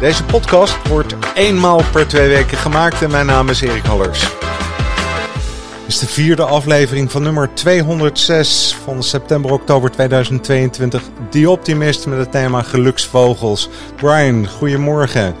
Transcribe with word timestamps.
Deze 0.00 0.24
podcast 0.24 0.88
wordt 0.88 1.16
eenmaal 1.34 1.82
per 1.92 2.06
twee 2.06 2.28
weken 2.28 2.58
gemaakt 2.58 3.02
en 3.02 3.10
mijn 3.10 3.26
naam 3.26 3.48
is 3.48 3.60
Erik 3.60 3.84
Hallers. 3.84 4.20
Dit 4.20 5.86
is 5.86 5.98
de 5.98 6.06
vierde 6.06 6.44
aflevering 6.44 7.10
van 7.10 7.22
nummer 7.22 7.54
206 7.54 8.74
van 8.74 9.02
september-oktober 9.02 9.90
2022. 9.90 11.02
The 11.30 11.50
Optimist 11.50 12.06
met 12.06 12.18
het 12.18 12.30
thema 12.30 12.62
geluksvogels. 12.62 13.68
Brian, 13.96 14.48
goedemorgen. 14.48 15.34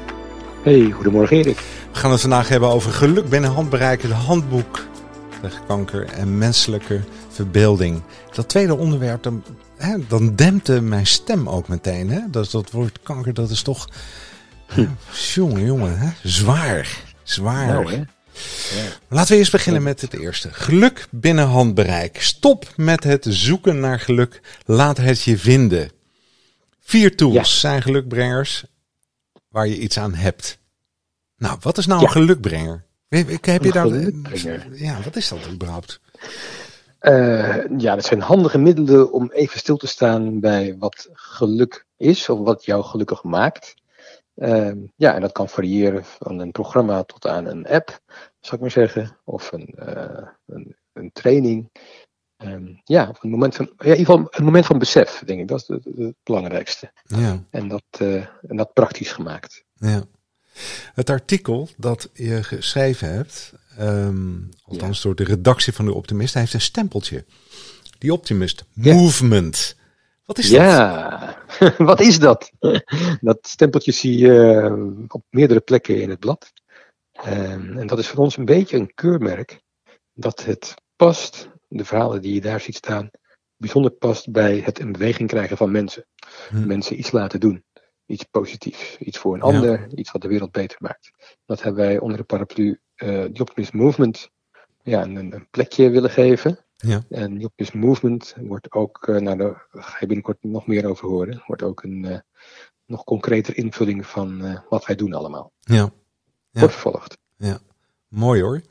Hey, 0.62 0.90
goedemorgen 0.90 1.36
Erik. 1.36 1.58
We 1.92 1.98
gaan 1.98 2.10
het 2.10 2.20
vandaag 2.20 2.48
hebben 2.48 2.68
over 2.68 2.92
geluk 2.92 3.28
binnen 3.28 3.50
handbereik, 3.50 4.02
het 4.02 4.12
handboek 4.12 4.86
tegen 5.40 5.66
kanker 5.66 6.04
en 6.04 6.38
menselijke 6.38 7.00
verbeelding. 7.28 8.02
Dat 8.32 8.48
tweede 8.48 8.76
onderwerp, 8.76 9.22
dan, 9.22 9.42
hè, 9.76 9.96
dan 10.08 10.34
dempte 10.34 10.80
mijn 10.80 11.06
stem 11.06 11.48
ook 11.48 11.68
meteen. 11.68 12.10
Hè? 12.10 12.20
Dat, 12.30 12.50
dat 12.50 12.70
woord 12.70 12.98
kanker, 13.02 13.34
dat 13.34 13.50
is 13.50 13.62
toch... 13.62 13.88
Jongen, 15.34 15.64
jongen, 15.64 15.98
hè? 15.98 16.08
zwaar. 16.22 17.02
Zwaar. 17.22 17.66
Nou, 17.66 17.90
hè? 17.90 17.96
Ja. 17.96 18.88
Laten 19.08 19.32
we 19.32 19.38
eerst 19.38 19.52
beginnen 19.52 19.82
met 19.82 20.00
het 20.00 20.14
eerste. 20.14 20.48
Geluk 20.52 21.06
binnen 21.10 21.46
handbereik. 21.46 22.20
Stop 22.22 22.72
met 22.76 23.04
het 23.04 23.26
zoeken 23.28 23.80
naar 23.80 24.00
geluk. 24.00 24.40
Laat 24.64 24.96
het 24.96 25.22
je 25.22 25.38
vinden. 25.38 25.90
Vier 26.80 27.16
tools 27.16 27.34
Ja. 27.34 27.44
zijn 27.44 27.82
gelukbrengers 27.82 28.64
waar 29.48 29.66
je 29.66 29.78
iets 29.78 29.98
aan 29.98 30.14
hebt. 30.14 30.58
Nou, 31.36 31.56
wat 31.60 31.78
is 31.78 31.86
nou 31.86 32.00
Ja. 32.00 32.06
een 32.06 32.12
gelukbrenger? 32.12 32.84
Heb 33.08 33.28
heb 33.28 33.62
je 33.62 33.66
Een 33.66 33.72
daar... 33.72 33.86
gelukbrenger. 33.86 34.66
Ja, 34.72 34.98
wat 35.04 35.16
is 35.16 35.28
dat 35.28 35.48
überhaupt? 35.52 36.00
Eh, 36.98 37.56
ja, 37.78 37.94
dat 37.94 38.04
zijn 38.04 38.20
handige 38.20 38.58
middelen 38.58 39.12
om 39.12 39.30
even 39.32 39.58
stil 39.58 39.76
te 39.76 39.86
staan 39.86 40.40
bij 40.40 40.76
wat 40.78 41.08
geluk 41.12 41.86
is 41.96 42.28
of 42.28 42.38
wat 42.38 42.64
jou 42.64 42.84
gelukkig 42.84 43.22
maakt. 43.22 43.74
Ehm, 44.36 44.78
ja, 44.96 45.14
en 45.14 45.20
dat 45.20 45.32
kan 45.32 45.48
variëren 45.48 46.04
van 46.04 46.38
een 46.38 46.50
programma 46.52 47.02
tot 47.02 47.26
aan 47.26 47.46
een 47.46 47.66
app, 47.66 48.00
zou 48.40 48.54
ik 48.56 48.60
maar 48.60 48.70
zeggen, 48.70 49.16
of 49.24 49.52
een, 49.52 49.66
eh, 49.66 50.28
een, 50.46 50.76
een 50.92 51.12
training. 51.12 51.70
Ehm, 52.36 52.66
ja, 52.84 53.12
een 53.20 53.30
moment 53.30 53.54
van, 53.56 53.66
ja, 53.66 53.84
in 53.84 53.98
ieder 53.98 54.06
geval 54.14 54.26
een 54.30 54.44
moment 54.44 54.66
van 54.66 54.78
besef, 54.78 55.22
denk 55.26 55.40
ik. 55.40 55.48
Dat 55.48 55.60
is 55.60 55.68
het, 55.68 55.84
het 55.96 56.14
belangrijkste. 56.22 56.92
Ja, 57.02 57.44
En 57.50 57.68
dat, 57.68 57.84
eh, 57.90 58.14
en 58.42 58.56
dat 58.56 58.72
praktisch 58.72 59.12
gemaakt. 59.12 59.64
ja. 59.74 60.02
Het 60.94 61.10
artikel 61.10 61.68
dat 61.76 62.10
je 62.12 62.42
geschreven 62.42 63.12
hebt, 63.12 63.52
ehm, 63.78 64.34
althans 64.64 65.02
door 65.02 65.14
de 65.14 65.24
redactie 65.24 65.72
van 65.72 65.84
de 65.84 65.94
Optimist, 65.94 66.32
hij 66.32 66.42
heeft 66.42 66.54
een 66.54 66.60
stempeltje. 66.60 67.24
Die 67.98 68.12
Optimist 68.12 68.64
Ja. 68.72 68.94
Movement. 68.94 69.76
Wat 70.24 70.38
is 70.38 70.50
dat? 70.50 70.60
Ja, 70.60 71.25
wat 71.78 72.00
is 72.00 72.18
dat? 72.18 72.52
Dat 73.20 73.38
stempeltje 73.46 73.92
zie 73.92 74.18
je 74.18 74.52
eh, 74.52 75.04
op 75.08 75.24
meerdere 75.30 75.60
plekken 75.60 76.00
in 76.00 76.10
het 76.10 76.18
blad. 76.18 76.52
Ehm, 77.12 77.78
en 77.78 77.86
dat 77.86 77.98
is 77.98 78.08
voor 78.08 78.24
ons 78.24 78.36
een 78.36 78.44
beetje 78.44 78.76
een 78.76 78.94
keurmerk 78.94 79.60
dat 80.12 80.44
het 80.44 80.74
past, 80.96 81.48
de 81.68 81.84
verhalen 81.84 82.22
die 82.22 82.34
je 82.34 82.40
daar 82.40 82.60
ziet 82.60 82.76
staan, 82.76 83.10
bijzonder 83.56 83.90
past 83.90 84.30
bij 84.32 84.58
het 84.58 84.78
in 84.78 84.92
beweging 84.92 85.28
krijgen 85.28 85.56
van 85.56 85.70
mensen. 85.70 86.06
Hm. 86.48 86.66
Mensen 86.66 86.98
iets 86.98 87.10
laten 87.10 87.40
doen. 87.40 87.64
Iets 88.06 88.24
positiefs, 88.24 88.98
iets 88.98 89.18
voor 89.18 89.34
een 89.34 89.50
Ja. 89.50 89.54
ander, 89.54 89.86
iets 89.94 90.10
wat 90.12 90.22
de 90.22 90.28
wereld 90.28 90.50
beter 90.50 90.76
maakt. 90.80 91.10
Dat 91.44 91.62
hebben 91.62 91.84
wij 91.84 91.98
onder 91.98 92.18
de 92.18 92.24
paraplu 92.24 92.80
eh 92.94 93.24
The 93.24 93.40
Optimist 93.40 93.72
Movement 93.72 94.30
ja, 94.82 95.02
een, 95.02 95.16
een 95.16 95.48
plekje 95.50 95.90
willen 95.90 96.10
geven. 96.10 96.65
Ja. 96.76 97.02
En 97.08 97.44
Optimist 97.44 97.74
Movement 97.74 98.34
wordt 98.40 98.72
ook, 98.72 99.06
eh 99.08 99.16
nou 99.16 99.36
daar 99.36 99.66
ga 99.72 99.96
je 100.00 100.06
binnenkort 100.06 100.38
nog 100.40 100.66
meer 100.66 100.86
over 100.86 101.08
horen, 101.08 101.42
wordt 101.46 101.62
ook 101.62 101.82
een 101.82 102.04
eh, 102.04 102.18
nog 102.86 103.04
concreter 103.04 103.56
invulling 103.56 104.06
van 104.06 104.44
eh, 104.44 104.58
wat 104.68 104.86
wij 104.86 104.96
doen 104.96 105.14
allemaal. 105.14 105.52
Ja. 105.60 105.74
Ja. 106.50 106.60
Wordt 106.60 106.74
vervolgd. 106.74 107.18
Mooi 108.08 108.42
hoor. 108.42 108.62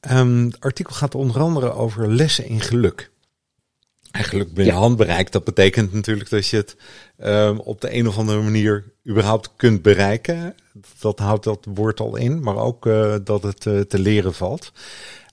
Ehm, 0.00 0.44
het 0.44 0.60
artikel 0.60 0.94
gaat 0.94 1.14
onder 1.14 1.40
andere 1.40 1.72
over 1.72 2.12
lessen 2.14 2.46
in 2.46 2.60
geluk. 2.60 3.10
En 4.10 4.24
geluk 4.24 4.54
binnen 4.54 4.74
Ja. 4.74 4.80
handbereik, 4.80 5.32
dat 5.32 5.44
betekent 5.44 5.92
natuurlijk 5.92 6.30
dat 6.30 6.46
je 6.46 6.56
het 6.56 6.76
ehm, 7.16 7.56
op 7.56 7.80
de 7.80 7.94
een 7.94 8.08
of 8.08 8.18
andere 8.18 8.42
manier 8.42 8.92
überhaupt 9.08 9.50
kunt 9.56 9.82
bereiken. 9.82 10.54
Dat 11.00 11.18
houdt 11.18 11.44
dat 11.44 11.66
woord 11.74 12.00
al 12.00 12.16
in, 12.16 12.40
maar 12.42 12.56
ook 12.56 12.84
dat 13.24 13.42
het 13.42 13.60
te 13.60 13.98
leren 13.98 14.34
valt. 14.34 14.72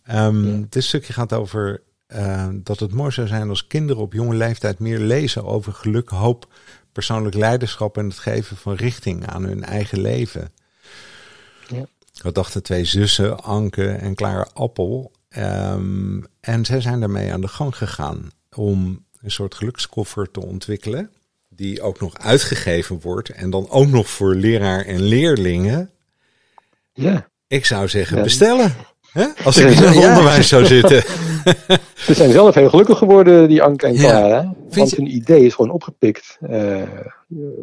Ehm, 0.06 0.48
Ja. 0.60 0.66
Dit 0.70 0.84
stukje 0.84 1.14
gaat 1.14 1.34
over 1.34 1.82
eh, 2.08 2.48
dat 2.54 2.80
het 2.80 2.94
mooi 2.94 3.12
zou 3.12 3.28
zijn 3.28 3.50
als 3.50 3.68
kinderen 3.68 4.02
op 4.02 4.14
jonge 4.14 4.36
leeftijd 4.36 4.80
meer 4.80 5.00
lezen 5.00 5.46
over 5.46 5.74
geluk, 5.74 6.10
hoop, 6.10 6.48
persoonlijk 6.92 7.36
leiderschap 7.36 7.98
en 7.98 8.06
het 8.06 8.18
geven 8.20 8.58
van 8.58 8.74
richting 8.76 9.28
aan 9.28 9.44
hun 9.44 9.64
eigen 9.64 10.00
leven. 10.02 10.52
Ja. 11.68 11.86
Dat 12.22 12.36
dachten 12.36 12.64
twee 12.64 12.86
zussen, 12.86 13.44
Anke 13.44 13.88
en 13.92 14.16
Clara 14.16 14.48
Appel. 14.54 15.12
Ehm, 15.30 16.22
en 16.40 16.66
zij 16.66 16.82
zijn 16.82 17.00
daarmee 17.00 17.34
aan 17.34 17.42
de 17.42 17.48
gang 17.48 17.76
gegaan 17.78 18.30
om 18.56 19.06
een 19.22 19.32
soort 19.32 19.56
gelukskoffer 19.56 20.32
te 20.32 20.40
ontwikkelen. 20.46 21.10
Die 21.50 21.82
ook 21.82 22.00
nog 22.00 22.18
uitgegeven 22.18 23.00
wordt. 23.02 23.30
En 23.30 23.50
dan 23.50 23.70
ook 23.70 23.88
nog 23.88 24.10
voor 24.10 24.36
leraar 24.36 24.86
en 24.86 25.02
leerlingen. 25.02 25.90
Ja, 26.94 27.28
Ik 27.48 27.66
zou 27.66 27.88
zeggen 27.88 28.18
Ja. 28.18 28.24
bestellen. 28.24 28.74
Hè? 29.16 29.26
Als 29.44 29.58
ik 29.58 29.70
in 29.70 29.84
het 29.84 29.94
Ja. 29.96 30.10
onderwijs 30.10 30.48
zou 30.48 30.66
zitten. 30.66 31.02
ze 32.06 32.14
zijn 32.14 32.32
zelf 32.32 32.56
heel 32.56 32.70
gelukkig 32.70 32.98
geworden, 32.98 33.48
die 33.48 33.64
Anke 33.64 33.86
en 33.86 33.94
Ja. 33.94 34.00
Clara. 34.00 34.54
Want 34.70 34.90
je- 34.90 34.96
hun 34.96 35.16
idee 35.16 35.46
is 35.46 35.54
gewoon 35.54 35.72
opgepikt 35.72 36.38
eh, 36.42 36.82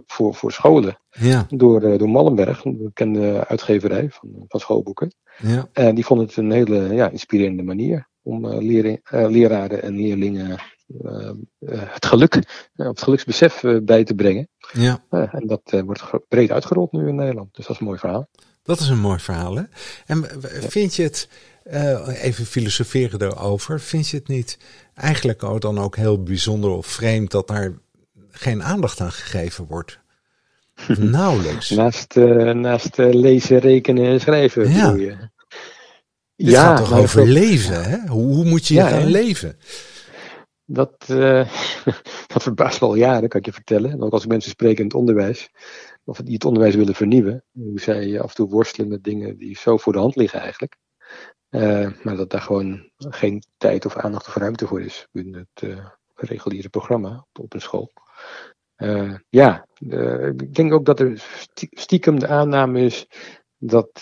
voor, 0.06 0.34
voor 0.34 0.52
scholen 0.52 0.98
Ja, 1.10 1.46
door, 1.48 1.82
eh, 1.82 1.98
door 1.98 2.08
Mallenberg, 2.10 2.64
een 2.64 2.78
bekende 2.82 3.46
uitgeverij 3.48 4.08
van, 4.10 4.28
van 4.48 4.60
schoolboeken. 4.60 5.14
ja, 5.38 5.68
En 5.72 5.94
die 5.94 6.04
vonden 6.06 6.26
het 6.26 6.36
een 6.36 6.50
hele 6.50 6.94
ja, 6.94 7.08
inspirerende 7.10 7.62
manier 7.62 8.08
om 8.22 8.44
eh, 8.50 8.58
leren, 8.58 9.00
leraren 9.10 9.82
en 9.82 9.96
leerlingen 9.96 10.58
het 11.86 12.06
geluk, 12.06 12.34
of 12.76 12.86
het 12.86 13.02
geluksbesef 13.02 13.62
bij 13.82 14.04
te 14.04 14.14
brengen. 14.14 14.48
ja. 14.72 15.04
En 15.10 15.46
dat 15.46 15.82
wordt 15.84 16.02
breed 16.28 16.50
uitgerold 16.50 16.92
nu 16.92 17.08
in 17.08 17.14
Nederland. 17.14 17.54
Dus 17.54 17.66
dat 17.66 17.74
is 17.74 17.80
een 17.80 17.86
mooi 17.86 17.98
verhaal. 17.98 18.28
Dat 18.62 18.80
is 18.80 18.88
een 18.88 19.00
mooi 19.00 19.18
verhaal, 19.18 19.56
hè? 19.56 19.62
En 20.06 20.26
vind 20.68 20.94
je 20.94 21.02
het, 21.02 21.28
eh, 21.64 22.22
even 22.22 22.46
filosoferen 22.46 23.22
erover, 23.22 23.80
vind 23.80 24.08
je 24.08 24.16
het 24.16 24.28
niet 24.28 24.58
eigenlijk 24.94 25.42
ook 25.42 25.60
dan 25.60 25.78
ook 25.78 25.96
heel 25.96 26.22
bijzonder 26.22 26.70
of 26.70 26.86
vreemd 26.86 27.30
dat 27.30 27.48
daar 27.48 27.72
geen 28.30 28.62
aandacht 28.62 29.00
aan 29.00 29.12
gegeven 29.12 29.66
wordt? 29.66 29.98
Nauwelijks. 30.98 31.70
Naast, 31.70 32.16
eh, 32.16 32.50
naast 32.50 32.98
eh, 32.98 33.12
lezen, 33.12 33.58
rekenen 33.58 34.04
en 34.04 34.20
schrijven. 34.20 34.70
Ja. 34.70 34.90
bedoel 34.90 35.06
je. 35.06 35.30
Dit 36.36 36.54
gaat 36.54 36.76
toch 36.76 36.92
over 36.92 37.26
leven, 37.26 37.84
hè? 37.84 37.98
Hoe, 38.08 38.34
hoe 38.34 38.44
moet 38.44 38.66
je 38.66 38.74
Ja, 38.74 38.88
gaan 38.88 39.06
leven? 39.06 39.56
Dat, 40.64 41.04
dat 42.32 42.42
verbaast 42.42 42.80
me 42.80 42.86
al 42.86 42.94
jaren, 42.94 43.28
kan 43.28 43.40
ik 43.40 43.46
je 43.46 43.52
vertellen. 43.52 43.90
En 43.90 44.02
ook 44.02 44.12
als 44.12 44.22
ik 44.22 44.28
mensen 44.28 44.50
spreek 44.50 44.78
in 44.78 44.84
het 44.84 44.94
onderwijs, 44.94 45.50
of 46.04 46.18
die 46.18 46.34
het 46.34 46.44
onderwijs 46.44 46.74
willen 46.74 46.94
vernieuwen, 46.94 47.44
hoe 47.52 47.80
zij 47.80 48.20
af 48.20 48.28
en 48.28 48.34
toe 48.34 48.48
worstelen 48.48 48.88
met 48.88 49.04
dingen 49.04 49.38
die 49.38 49.56
zo 49.56 49.76
voor 49.76 49.92
de 49.92 49.98
hand 49.98 50.16
liggen 50.16 50.40
eigenlijk. 50.40 50.76
Eh, 51.52 51.88
maar 52.02 52.16
dat 52.16 52.30
daar 52.30 52.40
gewoon 52.40 52.90
geen 52.96 53.42
tijd 53.56 53.86
of 53.86 53.96
aandacht 53.96 54.26
of 54.26 54.34
ruimte 54.34 54.66
voor 54.66 54.82
is 54.82 55.08
binnen 55.10 55.48
het 55.52 55.70
eh, 55.70 55.86
reguliere 56.14 56.68
programma 56.68 57.26
op, 57.32 57.44
op 57.44 57.54
een 57.54 57.60
school. 57.60 57.92
Eh, 58.74 59.14
ja, 59.28 59.66
ik 60.36 60.54
denk 60.54 60.72
ook 60.72 60.84
dat 60.84 61.00
er 61.00 61.18
stie- 61.36 61.68
stiekem 61.70 62.18
de 62.18 62.26
aanname 62.26 62.80
is 62.80 63.06
dat, 63.58 64.00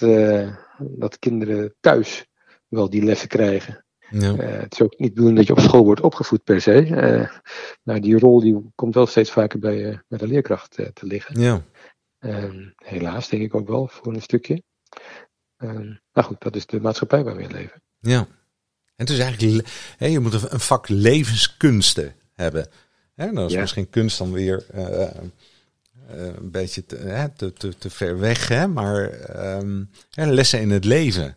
dat 0.79 1.19
kinderen 1.19 1.75
thuis 1.81 2.27
wel 2.69 2.91
die 2.91 3.05
lessen 3.05 3.29
krijgen. 3.29 3.85
Ja, 4.11 4.35
het 4.37 4.73
is 4.73 4.83
ook 4.83 4.99
niet 4.99 5.15
bedoeld 5.15 5.37
dat 5.37 5.47
je 5.47 5.53
op 5.53 5.61
school 5.61 5.85
wordt 5.85 6.01
opgevoed 6.01 6.45
per 6.45 6.61
se. 6.61 7.29
Maar 7.83 8.01
die 8.01 8.19
rol 8.19 8.41
die 8.41 8.71
komt 8.75 8.95
wel 8.95 9.07
steeds 9.07 9.31
vaker 9.31 9.59
bij, 9.59 10.03
bij 10.09 10.19
de 10.19 10.27
leerkracht 10.27 10.71
te 10.71 11.07
liggen. 11.07 11.41
ja, 11.41 11.65
helaas 12.77 13.29
denk 13.29 13.43
ik 13.43 13.55
ook 13.55 13.69
wel 13.69 13.89
voor 13.89 14.15
een 14.15 14.23
stukje. 14.23 14.63
Ehm, 15.57 15.95
maar 16.13 16.25
goed, 16.25 16.41
dat 16.41 16.57
is 16.57 16.67
de 16.67 16.81
maatschappij 16.81 17.25
waar 17.25 17.37
we 17.37 17.43
in 17.43 17.53
leven. 17.53 17.83
ja. 18.01 18.27
En 18.97 19.07
het 19.07 19.15
is 19.15 19.19
eigenlijk, 19.25 19.69
je 19.99 20.19
moet 20.19 20.53
een 20.53 20.61
vak 20.61 20.89
levenskunsten 20.89 22.15
hebben. 22.33 22.69
Hè, 23.15 23.33
dan 23.33 23.47
is 23.47 23.53
Ja. 23.53 23.61
misschien 23.61 23.91
kunst 23.91 24.19
dan 24.19 24.33
weer 24.33 24.67
eh, 24.71 25.11
een 26.09 26.51
beetje 26.51 26.87
te, 26.87 26.97
hè, 26.97 27.29
te, 27.29 27.53
te, 27.53 27.79
te, 27.79 27.91
ver 27.91 28.19
weg, 28.19 28.49
hè? 28.49 28.67
maar 28.67 29.11
um, 29.57 29.91
lessen 30.15 30.61
in 30.61 30.71
het 30.71 30.85
leven. 30.85 31.37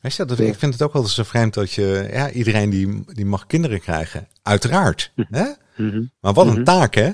Weet 0.00 0.14
je, 0.14 0.24
dat, 0.24 0.38
ik 0.38 0.54
vind 0.54 0.72
het 0.72 0.82
ook 0.82 0.92
wel 0.92 1.06
zo 1.06 1.22
vreemd 1.22 1.54
dat 1.54 1.72
je, 1.72 2.08
ja, 2.12 2.30
iedereen 2.30 2.70
die, 2.70 3.04
die 3.06 3.26
mag 3.26 3.46
kinderen 3.46 3.80
krijgen. 3.80 4.28
Uiteraard. 4.42 5.12
Hè? 5.14 5.46
Mhm. 5.76 6.02
Maar 6.20 6.32
wat 6.32 6.46
een 6.46 6.52
mhm. 6.52 6.64
taak, 6.64 6.94
hè? 6.94 7.10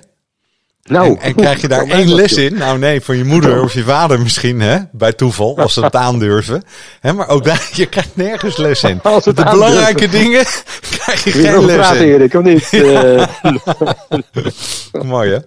Nou, 0.83 1.19
en, 1.21 1.35
krijg 1.35 1.61
je 1.61 1.69
daar 1.69 1.87
één 1.99 2.15
les 2.15 2.33
in? 2.33 2.55
Nou 2.55 2.79
nee, 2.79 3.01
van 3.01 3.17
je 3.17 3.25
moeder 3.25 3.63
of 3.63 3.73
je 3.73 3.83
vader 3.83 4.21
misschien, 4.21 4.61
hè? 4.61 4.79
Bij 4.93 5.13
toeval, 5.13 5.59
als 5.59 5.73
ze 5.73 5.85
het 5.85 5.97
aandurven. 5.97 6.63
Hè, 7.01 7.13
maar 7.13 7.29
ook 7.29 7.45
daar, 7.45 7.71
je 7.73 7.87
krijgt 7.87 8.17
nergens 8.17 8.57
les 8.57 8.83
in. 8.83 9.03
Als 9.03 9.25
de 9.25 9.33
belangrijke 9.33 10.09
dingen 10.09 10.45
krijg 10.97 11.25
je 11.25 11.31
geen 11.31 11.65
les 11.65 11.77
praten, 11.77 12.01
in. 12.01 12.13
Erik, 12.13 12.35
of 12.35 12.43
niet? 12.43 12.69
Uh... 12.81 13.27
Mooi, 15.03 15.31
hè? 15.31 15.39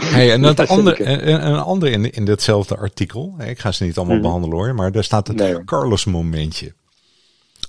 Hey, 0.00 0.32
en 0.32 0.42
het 0.42 0.68
andere, 0.68 1.04
een 1.04 1.58
ander 1.58 1.90
in, 1.90 2.12
in 2.12 2.24
ditzelfde 2.24 2.76
artikel, 2.76 3.34
ik 3.44 3.58
ga 3.58 3.72
ze 3.72 3.84
niet 3.84 3.96
allemaal 3.96 4.14
mhm. 4.14 4.24
behandelen 4.24 4.56
hoor, 4.56 4.74
maar 4.74 4.92
daar 4.92 5.04
staat 5.04 5.28
het 5.28 5.64
Carlos 5.64 6.04
momentje. 6.04 6.74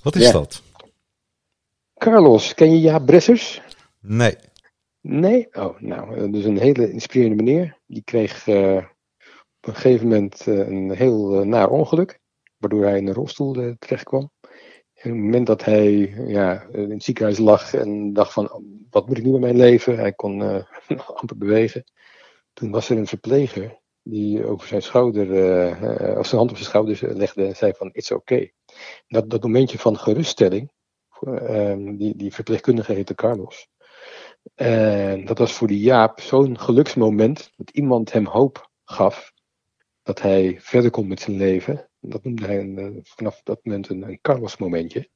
Wat 0.02 0.16
is 0.16 0.32
dat? 0.32 0.62
Carlos, 1.98 2.54
ken 2.54 2.70
je 2.72 2.80
Jaap 2.80 3.06
Bressers? 3.06 3.60
Nee. 4.00 4.36
Nee? 5.00 5.48
Oh, 5.52 5.80
nou, 5.80 6.30
dus 6.30 6.44
een 6.44 6.58
hele 6.58 6.90
inspirerende 6.92 7.42
meneer. 7.42 7.78
Die 7.86 8.02
kreeg 8.02 8.46
uh, 8.46 8.76
op 9.60 9.66
een 9.68 9.74
gegeven 9.74 10.08
moment 10.08 10.46
uh, 10.46 10.68
een 10.68 10.90
heel 10.90 11.44
naar 11.44 11.70
ongeluk, 11.70 12.20
waardoor 12.56 12.84
hij 12.84 12.98
in 12.98 13.06
een 13.06 13.14
rolstoel 13.14 13.76
terecht 13.78 14.04
kwam. 14.04 14.30
En 14.94 15.10
op 15.10 15.16
het 15.16 15.24
moment 15.24 15.46
dat 15.46 15.64
hij 15.64 15.90
ja, 16.26 16.62
in 16.62 16.90
het 16.90 17.02
ziekenhuis 17.02 17.38
lag 17.38 17.74
en 17.74 18.12
dacht 18.12 18.32
van, 18.32 18.64
wat 18.90 19.06
moet 19.06 19.18
ik 19.18 19.24
nu 19.24 19.30
met 19.30 19.40
mijn 19.40 19.56
leven? 19.56 19.98
Hij 19.98 20.12
kon 20.12 20.42
amper 21.20 21.36
bewegen. 21.36 21.84
Toen 22.52 22.70
was 22.70 22.90
er 22.90 22.96
een 22.96 23.06
verpleger 23.06 23.80
die 24.02 24.46
over 24.46 24.68
zijn 24.68 24.82
schouder, 24.82 25.26
als 26.16 26.28
zijn 26.28 26.40
hand 26.40 26.50
op 26.50 26.56
zijn 26.56 26.68
schouder 26.68 27.16
legde 27.16 27.46
en 27.46 27.56
zei 27.56 27.72
van, 27.76 27.90
it's 27.92 28.10
okay. 28.10 28.52
Dat, 29.08 29.30
dat 29.30 29.42
momentje 29.42 29.78
van 29.78 29.98
geruststelling, 29.98 30.72
die, 31.98 32.16
die 32.16 32.34
verpleegkundige 32.34 32.92
heette 32.92 33.14
Carlos. 33.14 33.68
En 34.54 35.24
dat 35.24 35.38
was 35.38 35.52
voor 35.52 35.68
die 35.68 35.80
Jaap 35.80 36.20
zo'n 36.20 36.58
geluksmoment 36.58 37.52
dat 37.56 37.70
iemand 37.70 38.12
hem 38.12 38.26
hoop 38.26 38.70
gaf 38.84 39.32
dat 40.02 40.22
hij 40.22 40.56
verder 40.60 40.90
komt 40.90 41.08
met 41.08 41.20
zijn 41.20 41.36
leven. 41.36 41.88
Dat 42.00 42.24
noemde 42.24 42.46
hij 42.46 42.58
een, 42.58 42.78
eh, 42.78 43.00
vanaf 43.02 43.40
dat 43.42 43.64
moment 43.64 43.88
een, 43.88 44.02
een 44.02 44.20
Carlos-momentje. 44.20 45.08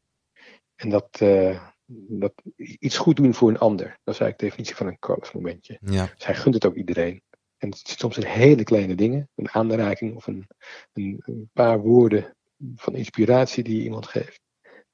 En 0.74 0.90
dat, 0.90 1.20
uh, 1.22 1.66
dat 2.08 2.32
iets 2.56 2.98
goed 2.98 3.16
doen 3.16 3.34
voor 3.34 3.48
een 3.48 3.58
ander. 3.58 3.86
Dat 3.86 4.14
is 4.14 4.20
eigenlijk 4.20 4.38
de 4.38 4.44
definitie 4.44 4.76
van 4.76 4.86
een 4.86 4.98
Carlos-momentje. 4.98 5.78
Ja. 5.80 6.12
Dus 6.14 6.26
hij 6.26 6.34
gunt 6.34 6.54
het 6.54 6.66
ook 6.66 6.74
iedereen. 6.74 7.22
En 7.56 7.68
het 7.68 7.88
zit 7.88 7.98
soms 7.98 8.16
in 8.16 8.26
hele 8.26 8.64
kleine 8.64 8.94
dingen. 8.94 9.28
Een 9.34 9.50
aanraking 9.50 10.16
of 10.16 10.26
een, 10.26 10.46
een, 10.92 11.22
een 11.24 11.50
paar 11.52 11.80
woorden 11.80 12.36
van 12.76 12.94
inspiratie 12.94 13.64
die 13.64 13.76
je 13.76 13.82
iemand 13.82 14.06
geeft. 14.06 14.40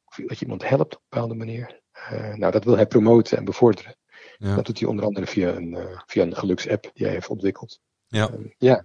Of 0.05 0.17
dat 0.26 0.38
je 0.38 0.44
iemand 0.44 0.69
helpt 0.69 0.94
op 0.94 1.00
een 1.00 1.06
bepaalde 1.08 1.34
manier. 1.34 1.81
Uh, 2.12 2.34
nou, 2.34 2.52
dat 2.52 2.64
wil 2.64 2.76
hij 2.76 2.87
promoten 2.87 3.38
en 3.38 3.44
bevorderen. 3.44 3.96
Ja. 4.38 4.55
Dat 4.55 4.67
doet 4.67 4.79
hij 4.79 4.88
onder 4.88 5.05
andere 5.05 5.26
via 5.26 5.49
een, 5.49 5.70
uh, 5.70 5.79
via 6.06 6.23
een 6.23 6.37
geluksapp 6.37 6.90
die 6.94 7.06
hij 7.06 7.14
heeft 7.14 7.29
ontwikkeld. 7.29 7.81
Ja. 8.06 8.31
Uh, 8.31 8.37
ja. 8.58 8.85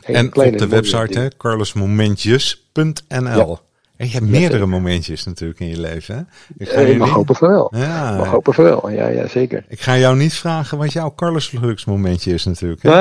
en 0.00 0.26
op 0.26 0.58
de 0.58 0.68
website, 0.68 1.18
hè, 1.18 1.28
carlosmomentjes.nl. 1.36 3.58
En 3.96 4.06
je 4.06 4.12
hebt 4.12 4.26
meerdere 4.26 4.66
momentjes 4.66 5.24
natuurlijk 5.24 5.60
in 5.60 5.68
je 5.68 5.80
leven. 5.80 6.16
Hè? 6.16 6.22
Ik 6.56 6.68
ga 6.68 6.80
je 6.80 6.96
mag 6.96 7.10
hopen 7.10 7.34
voor 7.34 7.48
wel. 7.48 7.72
Ja. 7.76 8.16
Mag 8.16 8.28
hopen 8.28 8.54
voor 8.54 8.64
wel, 8.64 8.90
ja, 8.90 9.08
ja, 9.08 9.28
zeker. 9.28 9.64
Ik 9.68 9.80
ga 9.80 9.98
jou 9.98 10.16
niet 10.16 10.34
vragen 10.34 10.78
wat 10.78 10.92
jouw 10.92 11.14
Carlos 11.14 11.48
geluksmomentje 11.48 12.32
is 12.32 12.44
natuurlijk. 12.44 12.82
Hè? 12.82 12.90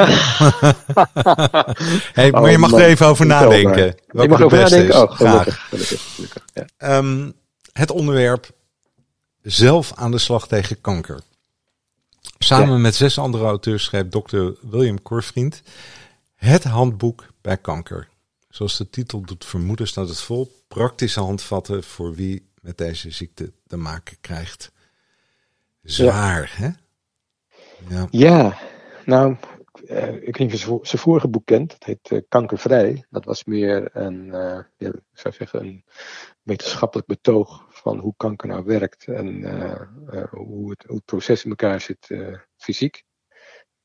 hey, 2.19 2.31
maar 2.31 2.49
je 2.49 2.55
oh, 2.55 2.61
mag 2.61 2.71
er 2.71 2.85
even 2.85 3.05
over 3.05 3.25
nadenken. 3.25 3.95
Je 4.11 4.27
mag 4.27 4.41
over 4.41 4.57
nadenken, 4.57 5.01
oh, 5.01 5.11
gelukkig. 5.11 5.67
gelukkig, 5.69 6.01
gelukkig 6.15 6.45
ja. 6.53 6.97
um, 6.97 7.33
het 7.71 7.91
onderwerp 7.91 8.49
zelf 9.43 9.93
aan 9.95 10.11
de 10.11 10.17
slag 10.17 10.47
tegen 10.47 10.81
kanker. 10.81 11.19
Samen 12.37 12.81
met 12.81 12.95
zes 12.95 13.17
andere 13.17 13.45
auteurs 13.45 13.83
schrijft 13.83 14.11
dokter 14.11 14.55
William 14.61 15.01
Korvriend 15.01 15.61
het 16.35 16.63
handboek 16.63 17.25
bij 17.41 17.57
kanker. 17.57 18.07
Zoals 18.49 18.77
de 18.77 18.89
titel 18.89 19.21
doet 19.21 19.45
vermoeden 19.45 19.87
staat 19.87 20.07
het 20.07 20.21
vol 20.21 20.51
praktische 20.67 21.19
handvatten 21.19 21.83
voor 21.83 22.15
wie 22.15 22.49
met 22.61 22.77
deze 22.77 23.11
ziekte 23.11 23.51
te 23.67 23.77
maken 23.77 24.17
krijgt. 24.21 24.71
Zwaar, 25.81 26.51
hè? 26.55 26.69
Ja. 27.89 28.07
ja, 28.09 28.57
nou, 29.05 29.35
uh, 29.89 30.13
ik 30.13 30.37
weet 30.37 30.39
niet 30.39 30.53
of 30.53 30.59
je 30.59 30.79
zijn 30.81 31.01
vorige 31.01 31.27
boek 31.27 31.45
kent. 31.45 31.69
Dat 31.69 31.83
heet 31.83 32.11
uh, 32.11 32.21
Kankervrij. 32.29 33.05
Dat 33.09 33.25
was 33.25 33.43
meer 33.43 33.89
een, 33.93 34.25
uh, 34.25 34.59
ja, 34.77 34.87
ik 34.87 35.01
zou 35.13 35.33
zeggen, 35.33 35.59
een 35.59 35.83
wetenschappelijk 36.41 37.07
betoog 37.07 37.65
van 37.83 37.99
hoe 37.99 38.13
kanker 38.17 38.47
nou 38.47 38.63
werkt 38.63 39.07
en 39.07 39.43
hoe, 40.29 40.69
het, 40.69 40.83
hoe 40.83 40.95
het 40.95 41.05
proces 41.05 41.43
in 41.43 41.49
elkaar 41.49 41.81
zit 41.81 42.07
fysiek. 42.57 43.03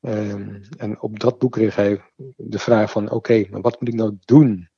Um, 0.01 0.61
en 0.77 1.01
op 1.01 1.19
dat 1.19 1.37
boek 1.37 1.51
kreeg 1.51 1.75
hij 1.75 2.01
de 2.35 2.59
vraag 2.59 2.91
van 2.91 3.11
oké, 3.11 3.45
maar 3.49 3.61
wat 3.61 3.79
moet 3.79 3.89
ik 3.89 3.95
nou 3.95 4.17
doen 4.19 4.69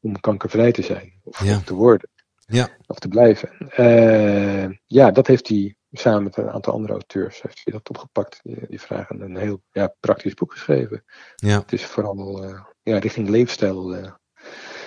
om 0.00 0.20
kankervrij 0.20 0.72
te 0.72 0.82
zijn? 0.82 1.20
Of, 1.22 1.44
ja. 1.44 1.60
te 1.60 1.74
worden? 1.74 2.10
Ja. 2.38 2.68
Of 2.86 2.98
te 2.98 3.08
blijven? 3.08 3.50
Uh, 3.76 4.76
ja, 4.86 5.10
dat 5.10 5.26
heeft 5.26 5.48
hij 5.48 5.76
samen 5.90 6.22
met 6.22 6.36
een 6.36 6.50
aantal 6.50 6.72
andere 6.72 6.92
auteurs 6.92 7.42
heeft 7.42 7.60
hij 7.64 7.72
dat 7.72 7.88
opgepakt. 7.88 8.40
Die, 8.42 8.66
die 8.68 8.80
vragen 8.80 9.20
een 9.20 9.36
heel 9.36 9.62
ja, 9.70 9.94
praktisch 10.00 10.34
boek 10.34 10.52
geschreven. 10.52 11.04
Ja. 11.36 11.58
Het 11.58 11.72
is 11.72 11.84
vooral 11.84 12.44
uh, 12.44 12.60
ja, 12.82 12.98
richting 12.98 13.28
leefstijl 13.28 13.96
uh, 13.96 14.12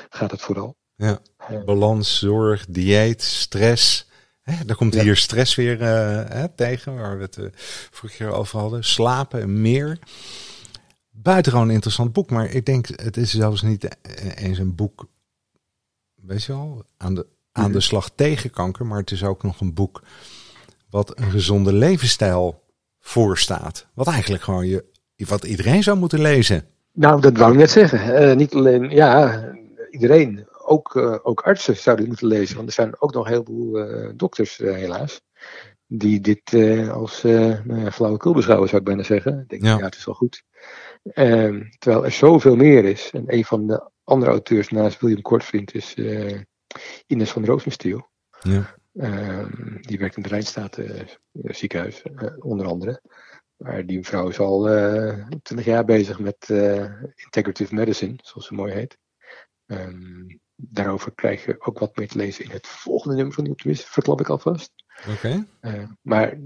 gaat 0.10 0.32
het 0.32 0.42
vooral. 0.42 0.76
Ja. 1.02 1.22
Balans, 1.66 2.20
zorg, 2.20 2.66
dieet, 2.70 3.22
stress. 3.22 4.10
Hè, 4.42 4.66
daar 4.66 4.76
komt 4.76 5.02
hier 5.02 5.16
stress 5.16 5.56
weer 5.56 5.82
uh, 5.82 5.88
hè, 6.30 6.48
tegen, 6.48 6.96
waar 6.96 7.18
we 7.18 7.24
het 7.24 7.38
uh, 7.38 7.46
vorige 7.92 8.18
keer 8.18 8.32
over 8.32 8.60
hadden. 8.60 8.84
Slapen 8.84 9.42
en 9.42 9.62
meer. 9.62 10.00
Buitengewoon 11.10 11.72
interessant 11.72 12.14
boek, 12.14 12.30
maar 12.30 12.50
ik 12.50 12.66
denk 12.66 12.88
het 12.88 13.18
is 13.18 13.32
zelfs 13.32 13.62
niet 13.62 13.98
eens 14.36 14.58
een 14.58 14.76
boek, 14.76 15.06
weet 16.16 16.44
je 16.44 16.52
wel, 16.52 16.84
aan 16.98 17.16
de, 17.16 17.26
aan 17.52 17.64
de 17.64 17.70
mhm. 17.70 17.80
slag 17.80 18.10
tegen 18.16 18.50
kanker, 18.50 18.86
maar 18.86 19.00
het 19.00 19.12
is 19.12 19.24
ook 19.24 19.44
nog 19.44 19.62
een 19.62 19.74
boek 19.74 20.02
wat 20.90 21.20
een 21.20 21.32
gezonde 21.32 21.74
levensstijl 21.74 22.64
voorstaat. 23.00 23.88
Wat 23.94 24.08
eigenlijk 24.08 24.44
gewoon 24.44 24.68
je, 24.68 24.86
wat 25.16 25.44
iedereen 25.44 25.84
zou 25.84 25.98
moeten 25.98 26.22
lezen. 26.22 26.66
Nou, 26.94 27.22
dat 27.22 27.38
wou 27.38 27.52
ik 27.52 27.58
net 27.58 27.72
zeggen. 27.72 28.30
Uh, 28.30 28.36
niet 28.36 28.54
alleen, 28.54 28.90
ja, 28.90 29.44
iedereen 29.92 30.48
ook, 30.72 30.96
uh, 30.96 31.18
ook 31.24 31.42
artsen 31.42 31.78
zouden 31.78 32.08
moeten 32.08 32.28
lezen. 32.28 32.56
Want 32.56 32.68
er 32.68 32.74
zijn 32.74 33.02
ook 33.02 33.14
nog 33.14 33.28
heel 33.28 33.44
veel 33.44 33.90
uh, 33.90 34.10
dokters, 34.16 34.60
uh, 34.60 34.74
helaas. 34.74 35.22
Die 35.88 36.22
dit 36.22 36.54
als 36.92 37.22
nou 37.22 37.80
ja, 37.80 37.92
flauwekul 37.92 38.34
beschouwen, 38.34 38.70
zou 38.70 38.82
ik 38.82 38.88
bijna 38.88 39.04
zeggen. 39.04 39.40
Ik 39.40 39.50
denk, 39.50 39.64
ja, 39.64 39.78
ja 39.78 39.86
het 39.86 39.96
is 39.96 40.06
wel 40.06 40.16
goed. 40.16 40.44
Ehm, 41.04 41.64
terwijl 41.78 42.06
er 42.06 42.12
zoveel 42.12 42.56
meer 42.56 42.86
is. 42.86 43.10
En 43.12 43.24
een 43.26 43.46
van 43.46 43.68
de 43.68 43.90
andere 44.04 44.32
auteurs 44.32 44.70
naast 44.70 45.02
William 45.02 45.22
Kortvriend 45.22 45.74
is 45.74 45.96
Ines 47.08 47.32
van 47.32 47.46
Roosenstiel. 47.46 48.10
Ja. 48.42 48.76
Ehm, 48.94 49.82
die 49.82 50.00
werkt 50.00 50.16
in 50.16 50.22
het 50.22 50.32
Rijnstaten 50.32 51.08
ziekenhuis, 51.34 52.04
onder 52.40 52.66
andere. 52.66 53.02
Maar 53.56 53.86
die 53.86 53.98
mevrouw 53.98 54.28
is 54.28 54.40
al 54.40 54.64
twintig 55.44 55.66
jaar 55.66 55.86
bezig 55.86 56.20
met 56.20 56.50
integrative 57.16 57.76
medicine, 57.76 58.16
zoals 58.22 58.48
ze 58.48 58.54
mooi 58.54 58.74
heet. 58.74 58.98
Um, 59.72 60.40
daarover 60.70 61.12
krijg 61.12 61.46
je 61.46 61.56
ook 61.60 61.80
wat 61.80 61.96
meer 61.96 62.08
te 62.08 62.18
lezen 62.18 62.46
in 62.46 62.52
het 62.52 62.68
volgende 62.68 63.16
nummer 63.16 63.34
van 63.34 63.44
die 63.44 63.54
optimist, 63.54 63.84
verklap 63.84 64.20
ik 64.20 64.30
alvast. 64.30 64.72
Oké. 65.10 65.48
Uh, 65.62 65.84
maar 66.02 66.38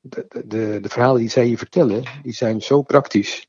de, 0.00 0.26
de, 0.28 0.78
de, 0.80 0.88
verhalen 0.88 1.20
die 1.20 1.30
zij 1.30 1.44
hier 1.44 1.58
vertellen, 1.58 2.04
die 2.22 2.32
zijn 2.32 2.62
zo 2.62 2.82
praktisch. 2.82 3.46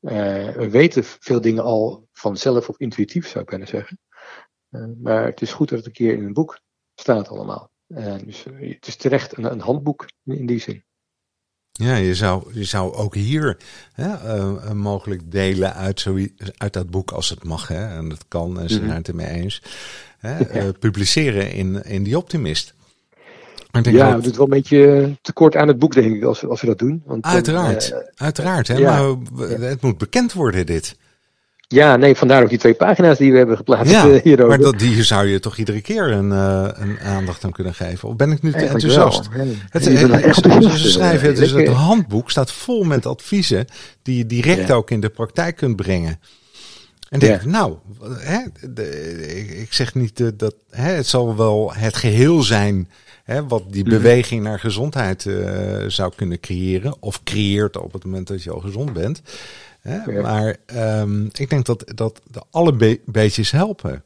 Uh, 0.00 0.12
we 0.50 0.70
weten 0.70 1.04
veel 1.04 1.40
dingen 1.40 1.62
al 1.62 2.08
vanzelf 2.12 2.68
of 2.68 2.78
intuïtief, 2.78 3.28
zou 3.28 3.44
ik 3.44 3.50
bijna 3.50 3.66
zeggen. 3.66 3.98
Uh, 4.70 4.86
maar 5.02 5.24
het 5.24 5.40
is 5.40 5.52
goed 5.52 5.68
dat 5.68 5.78
het 5.78 5.86
een 5.86 5.92
keer 5.92 6.12
in 6.12 6.24
een 6.24 6.32
boek 6.32 6.60
staat 6.94 7.28
allemaal. 7.28 7.70
dus 8.24 8.44
het 8.44 8.86
is 8.86 8.96
terecht 8.96 9.36
een, 9.36 9.44
een 9.44 9.60
handboek 9.60 10.08
in 10.24 10.46
die 10.46 10.60
zin. 10.60 10.84
Ja, 11.78 11.96
je 11.96 12.14
zou, 12.14 12.44
je 12.52 12.64
zou 12.64 12.94
ook 12.94 13.14
hier 13.14 13.56
hè, 13.92 14.36
uh, 14.36 14.72
mogelijk 14.72 15.32
delen 15.32 15.74
uit, 15.74 16.00
zo, 16.00 16.18
uit 16.56 16.72
dat 16.72 16.90
boek 16.90 17.10
als 17.10 17.28
het 17.28 17.44
mag. 17.44 17.68
Hè, 17.68 17.86
en 17.96 18.08
dat 18.08 18.24
kan, 18.28 18.60
en 18.60 18.68
ze 18.68 18.76
mhm. 18.76 18.84
zijn 18.84 18.96
het 18.96 19.08
ermee 19.08 19.28
eens. 19.28 19.62
Hè, 20.18 20.64
uh, 20.64 20.68
publiceren 20.78 21.52
in, 21.52 21.84
in 21.84 22.02
Die 22.02 22.16
Optimist. 22.16 22.74
Ja, 23.82 24.12
dat... 24.12 24.24
doet 24.24 24.36
wel 24.36 24.44
een 24.44 24.50
beetje 24.50 25.12
tekort 25.22 25.56
aan 25.56 25.68
het 25.68 25.78
boek, 25.78 25.94
denk 25.94 26.14
ik, 26.14 26.22
als, 26.22 26.46
als 26.46 26.60
we 26.60 26.66
dat 26.66 26.78
doen. 26.78 27.02
Want 27.06 27.24
uiteraard, 27.24 27.90
uh, 27.92 27.98
uiteraard. 28.14 28.68
Hè, 28.68 28.76
ja. 28.76 29.00
Maar 29.00 29.16
het 29.60 29.82
moet 29.82 29.98
bekend 29.98 30.32
worden, 30.32 30.66
dit. 30.66 30.96
Ja, 31.68 31.96
nee, 31.96 32.14
vandaar 32.16 32.42
ook 32.42 32.48
die 32.48 32.58
twee 32.58 32.74
pagina's 32.74 33.18
die 33.18 33.32
we 33.32 33.38
hebben 33.38 33.56
geplaatst 33.56 33.92
Ja, 33.92 34.08
eh, 34.08 34.22
hierover. 34.22 34.48
maar 34.48 34.58
dat, 34.58 34.78
die 34.78 35.02
zou 35.02 35.26
je 35.26 35.38
toch 35.40 35.56
iedere 35.56 35.80
keer 35.80 36.10
een, 36.10 36.32
eh, 36.32 36.68
een 36.74 36.98
aandacht 37.00 37.44
aan 37.44 37.52
kunnen 37.52 37.74
geven? 37.74 38.08
Of 38.08 38.16
ben 38.16 38.30
ik 38.32 38.42
nu 38.42 38.50
te 38.50 38.56
Eigenlijk 38.56 38.84
enthousiast? 38.84 39.28
wel. 39.36 39.46
Het, 39.70 39.86
enthousiast, 39.86 40.80
ze 40.82 40.90
schrijven, 40.90 41.28
het, 41.28 41.36
eh, 41.36 41.42
is 41.42 41.48
het 41.48 41.56
lekker. 41.56 41.74
handboek 41.74 42.30
staat 42.30 42.52
vol 42.52 42.84
met 42.84 43.06
adviezen 43.06 43.66
die 44.02 44.16
je 44.16 44.26
direct 44.26 44.68
Ja. 44.68 44.74
ook 44.74 44.90
in 44.90 45.00
de 45.00 45.08
praktijk 45.08 45.56
kunt 45.56 45.76
brengen. 45.76 46.20
En 47.08 47.18
denk 47.18 47.42
Ja. 47.42 47.48
nou, 47.48 47.74
hè, 48.18 48.38
de- 48.70 49.60
ik, 49.60 49.72
zeg 49.72 49.94
niet 49.94 50.20
eh, 50.20 50.26
dat 50.36 50.54
hè, 50.70 50.90
het 50.92 51.06
zal 51.06 51.36
wel 51.36 51.72
het 51.74 51.96
geheel 51.96 52.42
zijn 52.42 52.88
hè, 53.24 53.46
wat 53.46 53.62
die 53.72 53.82
Mhm. 53.84 53.90
beweging 53.94 54.42
naar 54.42 54.60
gezondheid 54.60 55.26
eh, 55.26 55.34
zou 55.86 56.12
kunnen 56.16 56.40
creëren. 56.40 56.94
Of 57.00 57.22
creëert 57.22 57.76
op 57.76 57.92
het 57.92 58.04
moment 58.04 58.26
dat 58.26 58.42
je 58.42 58.50
al 58.50 58.60
gezond 58.60 58.92
bent. 58.92 59.22
Hè. 59.86 60.20
Maar 60.22 60.56
ehm, 60.66 61.24
ik 61.24 61.50
denk 61.50 61.66
dat, 61.66 61.84
dat 61.94 62.20
de 62.30 62.42
alle 62.50 62.72
be- 62.72 63.00
beetjes 63.04 63.50
helpen. 63.50 64.02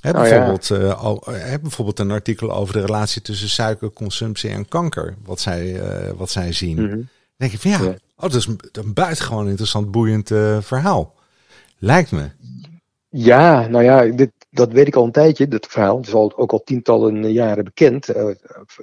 Hè, 0.00 0.10
Nou 0.12 0.26
ja. 0.26 0.30
bijvoorbeeld, 0.30 0.70
eh, 0.70 1.02
al- 1.02 1.22
hè, 1.30 1.58
bijvoorbeeld 1.60 1.98
een 1.98 2.10
artikel 2.10 2.52
over 2.52 2.74
de 2.74 2.80
relatie 2.80 3.22
tussen 3.22 3.48
suikerconsumptie 3.48 4.50
en 4.50 4.68
kanker. 4.68 5.14
Wat 5.24 5.40
zij, 5.40 5.80
eh, 5.80 6.10
wat 6.16 6.30
zij 6.30 6.52
zien. 6.52 6.82
Mhm. 6.82 6.90
Dan 6.90 7.06
denk 7.36 7.52
ik 7.52 7.60
van 7.60 7.70
ja, 7.70 7.82
Ja. 7.82 7.88
oh, 7.88 7.96
dat 8.16 8.34
is 8.34 8.46
een, 8.46 8.60
een 8.72 8.92
buitengewoon 8.94 9.48
interessant, 9.48 9.90
boeiend 9.90 10.30
eh, 10.30 10.58
verhaal. 10.60 11.14
Lijkt 11.78 12.10
me. 12.10 12.30
Ja, 13.10 13.66
nou 13.66 13.84
ja, 13.84 14.04
dit, 14.04 14.30
dat 14.50 14.72
weet 14.72 14.86
ik 14.86 14.96
al 14.96 15.04
een 15.04 15.12
tijdje, 15.12 15.48
dat 15.48 15.66
verhaal. 15.66 15.96
Het 15.96 16.06
is 16.06 16.12
al, 16.14 16.36
ook 16.36 16.52
al 16.52 16.62
tientallen 16.62 17.32
jaren 17.32 17.64
bekend 17.64 18.08
eh, 18.08 18.30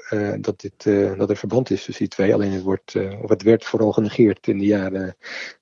eh, 0.10 0.34
dat, 0.41 0.62
dit, 0.62 0.86
eh, 0.86 1.17
dat 1.17 1.29
er 1.29 1.38
verband 1.38 1.69
is 1.69 1.84
tussen 1.84 2.03
die 2.03 2.13
twee. 2.13 2.34
Alleen 2.34 2.51
het, 2.51 2.63
wordt, 2.63 2.95
eh, 2.95 3.22
of 3.24 3.29
het 3.29 3.41
werd 3.41 3.65
vooral 3.65 3.91
genegeerd 3.91 4.48
in 4.48 4.57
de 4.57 4.65
jaren 4.65 5.15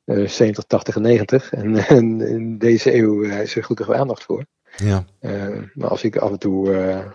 eh 0.06 0.28
70, 0.28 0.64
80 0.64 0.96
en 0.96 1.02
90. 1.02 1.52
En, 1.54 1.76
en 1.98 2.22
in 2.22 2.58
deze 2.58 2.94
eeuw 2.96 3.24
eh, 3.24 3.42
is 3.42 3.56
er 3.56 3.64
gelukkig 3.64 3.92
aandacht 3.96 4.24
voor. 4.24 4.46
Ja, 4.76 5.06
Eh, 5.20 5.58
maar 5.74 5.90
als 5.90 6.04
ik 6.04 6.16
af 6.18 6.32
en 6.32 6.40
toe 6.40 6.74
eh, 6.74 7.12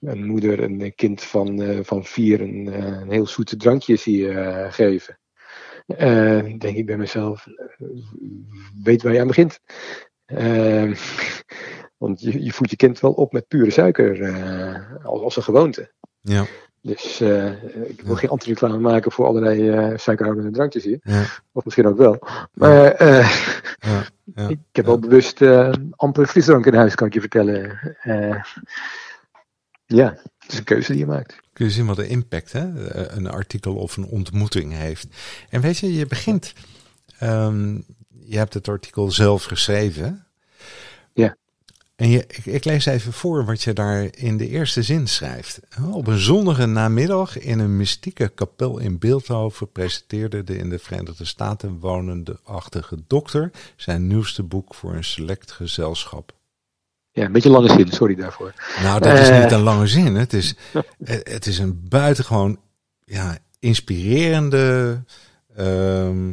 een 0.00 0.24
moeder 0.26 0.62
en 0.62 0.80
een 0.80 0.94
kind 0.94 1.22
van, 1.22 1.62
eh, 1.62 1.78
van 1.82 2.04
vier 2.04 2.40
een, 2.40 2.68
eh, 2.72 3.00
een 3.00 3.10
heel 3.10 3.26
zoete 3.26 3.56
drankje 3.56 3.96
zie 3.96 4.28
eh, 4.28 4.72
geven, 4.72 5.18
eh, 5.86 6.44
denk 6.58 6.76
ik 6.76 6.86
bij 6.86 6.96
mezelf, 6.96 7.46
eh, 7.46 7.86
weet 8.82 9.02
waar 9.02 9.12
je 9.12 9.20
aan 9.20 9.26
begint. 9.26 9.60
Eh, 10.24 10.92
want 11.96 12.20
je, 12.20 12.44
je 12.44 12.52
voedt 12.52 12.70
je 12.70 12.76
kind 12.76 13.00
wel 13.00 13.12
op 13.12 13.32
met 13.32 13.48
pure 13.48 13.70
suiker 13.70 14.22
eh, 14.22 15.04
als, 15.04 15.20
als 15.20 15.36
een 15.36 15.42
gewoonte. 15.42 15.90
ja, 16.20 16.46
Dus 16.80 17.20
eh, 17.20 17.62
ik 17.88 18.00
wil 18.00 18.12
Ja. 18.14 18.18
geen 18.18 18.30
antireclame 18.30 18.78
maken 18.78 19.12
voor 19.12 19.26
allerlei 19.26 19.70
eh 19.70 19.98
suikerhoudende 19.98 20.50
drankjes 20.50 20.84
hier. 20.84 20.98
ja, 21.02 21.24
Of 21.52 21.64
misschien 21.64 21.86
ook 21.86 21.96
wel. 21.98 22.18
Maar 22.52 23.00
ik 24.48 24.58
heb 24.72 24.86
wel 24.86 24.98
bewust 24.98 25.42
amper 25.90 26.26
frisdrank 26.26 26.66
in 26.66 26.74
huis, 26.74 26.94
kan 26.94 27.06
ik 27.06 27.14
je 27.14 27.20
vertellen. 27.20 27.78
Ja, 29.86 30.08
het 30.38 30.52
is 30.52 30.58
een 30.58 30.64
keuze 30.64 30.90
die 30.90 31.00
je 31.00 31.06
maakt. 31.06 31.36
Kun 31.52 31.64
je 31.66 31.70
zien 31.72 31.86
wat 31.86 31.96
de 31.96 32.06
impact 32.06 32.52
hè, 32.52 32.94
een 33.16 33.26
artikel 33.26 33.74
of 33.74 33.96
een 33.96 34.06
ontmoeting 34.06 34.72
heeft. 34.72 35.06
En 35.48 35.60
weet 35.60 35.78
je, 35.78 35.94
je 35.94 36.06
begint. 36.06 36.52
ehm, 37.18 37.74
je 38.26 38.36
hebt 38.38 38.54
het 38.54 38.68
artikel 38.68 39.10
zelf 39.10 39.44
geschreven. 39.44 40.26
Ja. 41.12 41.36
En 41.96 42.08
je, 42.08 42.24
ik, 42.28 42.46
ik 42.46 42.64
lees 42.64 42.86
even 42.86 43.12
voor 43.12 43.44
wat 43.44 43.62
je 43.62 43.72
daar 43.72 44.08
in 44.16 44.36
de 44.36 44.48
eerste 44.48 44.82
zin 44.82 45.06
schrijft. 45.08 45.60
Op 45.92 46.06
een 46.06 46.18
zonnige 46.18 46.66
namiddag 46.66 47.38
in 47.38 47.58
een 47.58 47.76
mystieke 47.76 48.28
kapel 48.28 48.78
in 48.78 48.98
Beeldhoven 48.98 49.72
presenteerde 49.72 50.44
de 50.44 50.56
in 50.56 50.70
de 50.70 50.78
Verenigde 50.78 51.24
Staten 51.24 51.78
wonende 51.78 52.38
achtige 52.44 52.96
dokter 53.06 53.50
zijn 53.76 54.06
nieuwste 54.06 54.42
boek 54.42 54.74
voor 54.74 54.94
een 54.94 55.04
select 55.04 55.50
gezelschap. 55.52 56.32
Ja, 57.10 57.24
een 57.24 57.32
beetje 57.32 57.50
lange 57.50 57.68
zin, 57.68 57.92
sorry 57.92 58.14
daarvoor. 58.14 58.54
Nou, 58.82 59.00
dat 59.00 59.18
is 59.18 59.28
Eh. 59.28 59.42
niet 59.42 59.52
een 59.52 59.60
lange 59.62 59.86
zin. 59.86 60.14
Het 60.14 60.32
is, 60.32 60.54
het 61.04 61.46
is 61.46 61.58
een 61.58 61.88
buitengewoon 61.88 62.58
ja, 63.04 63.38
inspirerende. 63.58 65.02
ehm, 65.56 66.32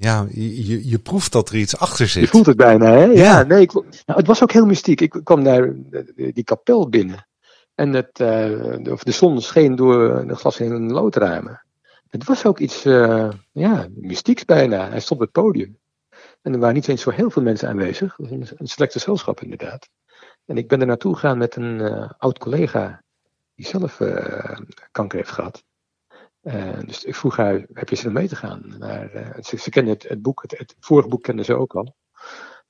ja, 0.00 0.26
je, 0.30 0.66
je, 0.66 0.88
je 0.88 0.98
proeft 0.98 1.32
dat 1.32 1.48
er 1.48 1.54
iets 1.56 1.76
achter 1.76 2.04
Je 2.04 2.10
zit. 2.10 2.28
voelt 2.28 2.46
het 2.46 2.56
bijna, 2.56 2.86
hè? 2.92 3.04
Ja, 3.04 3.12
Ja. 3.12 3.42
nee, 3.42 3.60
ik, 3.60 3.72
nou, 3.72 3.84
het 4.04 4.26
was 4.26 4.42
ook 4.42 4.52
heel 4.52 4.66
mystiek. 4.66 5.00
Ik 5.00 5.20
kwam 5.24 5.44
daar 5.44 5.64
eh, 5.90 6.32
die 6.34 6.44
kapel 6.44 6.88
binnen. 6.88 7.28
En 7.74 7.92
het, 7.92 8.20
eh, 8.20 8.76
de, 8.82 8.88
of 8.92 9.02
de 9.02 9.10
zon 9.12 9.40
scheen 9.40 9.76
door 9.76 10.26
de 10.26 10.34
glas 10.34 10.60
in 10.60 10.72
een 10.72 10.92
loodramen. 10.92 11.64
Het 12.08 12.24
was 12.24 12.44
ook 12.44 12.58
iets, 12.58 12.84
eh, 12.84 13.30
ja, 13.52 13.88
mystieks 13.94 14.44
bijna. 14.44 14.88
Hij 14.88 15.00
stond 15.00 15.20
op 15.20 15.26
het 15.26 15.44
podium. 15.44 15.78
En 16.42 16.52
er 16.52 16.58
waren 16.58 16.74
niet 16.74 16.88
eens 16.88 17.02
zo 17.02 17.10
heel 17.10 17.30
veel 17.30 17.42
mensen 17.42 17.68
aanwezig. 17.68 18.18
Een, 18.18 18.46
een 18.56 18.66
select 18.68 18.92
gezelschap 18.92 19.40
inderdaad. 19.40 19.88
En 20.46 20.56
ik 20.56 20.68
ben 20.68 20.80
er 20.80 20.86
naartoe 20.86 21.14
gegaan 21.14 21.38
met 21.38 21.56
een 21.56 21.80
oud 22.18 22.38
collega 22.38 23.02
die 23.54 23.66
zelf 23.66 24.00
kanker 24.90 25.18
heeft 25.18 25.30
gehad. 25.30 25.62
Eh, 26.40 26.78
dus 26.86 27.04
ik 27.04 27.14
vroeg 27.14 27.36
haar, 27.36 27.66
heb 27.72 27.88
je 27.88 27.96
zin 27.96 28.06
om 28.06 28.12
mee 28.12 28.28
te 28.28 28.36
gaan? 28.36 28.74
Naar, 28.78 29.12
eh, 29.12 29.42
ze, 29.42 29.56
ze 29.56 29.70
kende 29.70 29.90
het, 29.90 30.08
het 30.08 30.22
boek, 30.22 30.42
het, 30.42 30.58
het 30.58 30.74
vorige 30.80 31.08
boek 31.08 31.22
kende 31.22 31.44
ze 31.44 31.54
ook 31.54 31.74
al. 31.74 31.96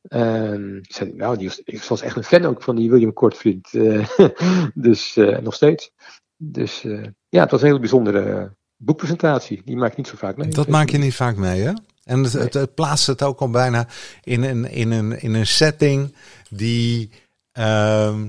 Ik 0.02 0.92
zei, 0.94 1.12
nou, 1.14 1.36
die 1.36 1.48
was, 1.48 1.60
ik 1.64 1.82
was 1.82 2.00
echt 2.00 2.16
een 2.16 2.24
fan 2.24 2.44
ook 2.44 2.62
van 2.62 2.76
die 2.76 2.90
William 2.90 3.12
Kortvriend. 3.12 3.74
eh 3.74 4.08
dus 4.74 5.14
nog 5.40 5.54
steeds. 5.54 5.90
Dus 6.36 6.82
ja, 7.28 7.40
het 7.40 7.50
was 7.50 7.60
een 7.60 7.66
hele 7.66 7.78
bijzondere 7.78 8.56
boekpresentatie. 8.76 9.62
Die 9.64 9.76
maak 9.76 9.90
ik 9.90 9.96
niet 9.96 10.08
zo 10.08 10.16
vaak 10.16 10.36
mee. 10.36 10.48
Dat 10.48 10.68
maak 10.68 10.90
je 10.90 10.98
niet 10.98 11.14
vaak 11.14 11.36
mee, 11.36 11.60
hè? 11.60 11.72
En 12.04 12.22
het, 12.22 12.32
het, 12.32 12.54
het 12.54 12.74
plaatst 12.74 13.06
het 13.06 13.22
ook 13.22 13.40
al 13.40 13.50
bijna 13.50 13.88
in 14.22 14.42
een, 14.42 14.70
in 14.70 14.90
een, 14.90 15.20
in 15.20 15.34
een 15.34 15.46
setting 15.46 16.14
die 16.50 17.10
ehm, 17.52 18.28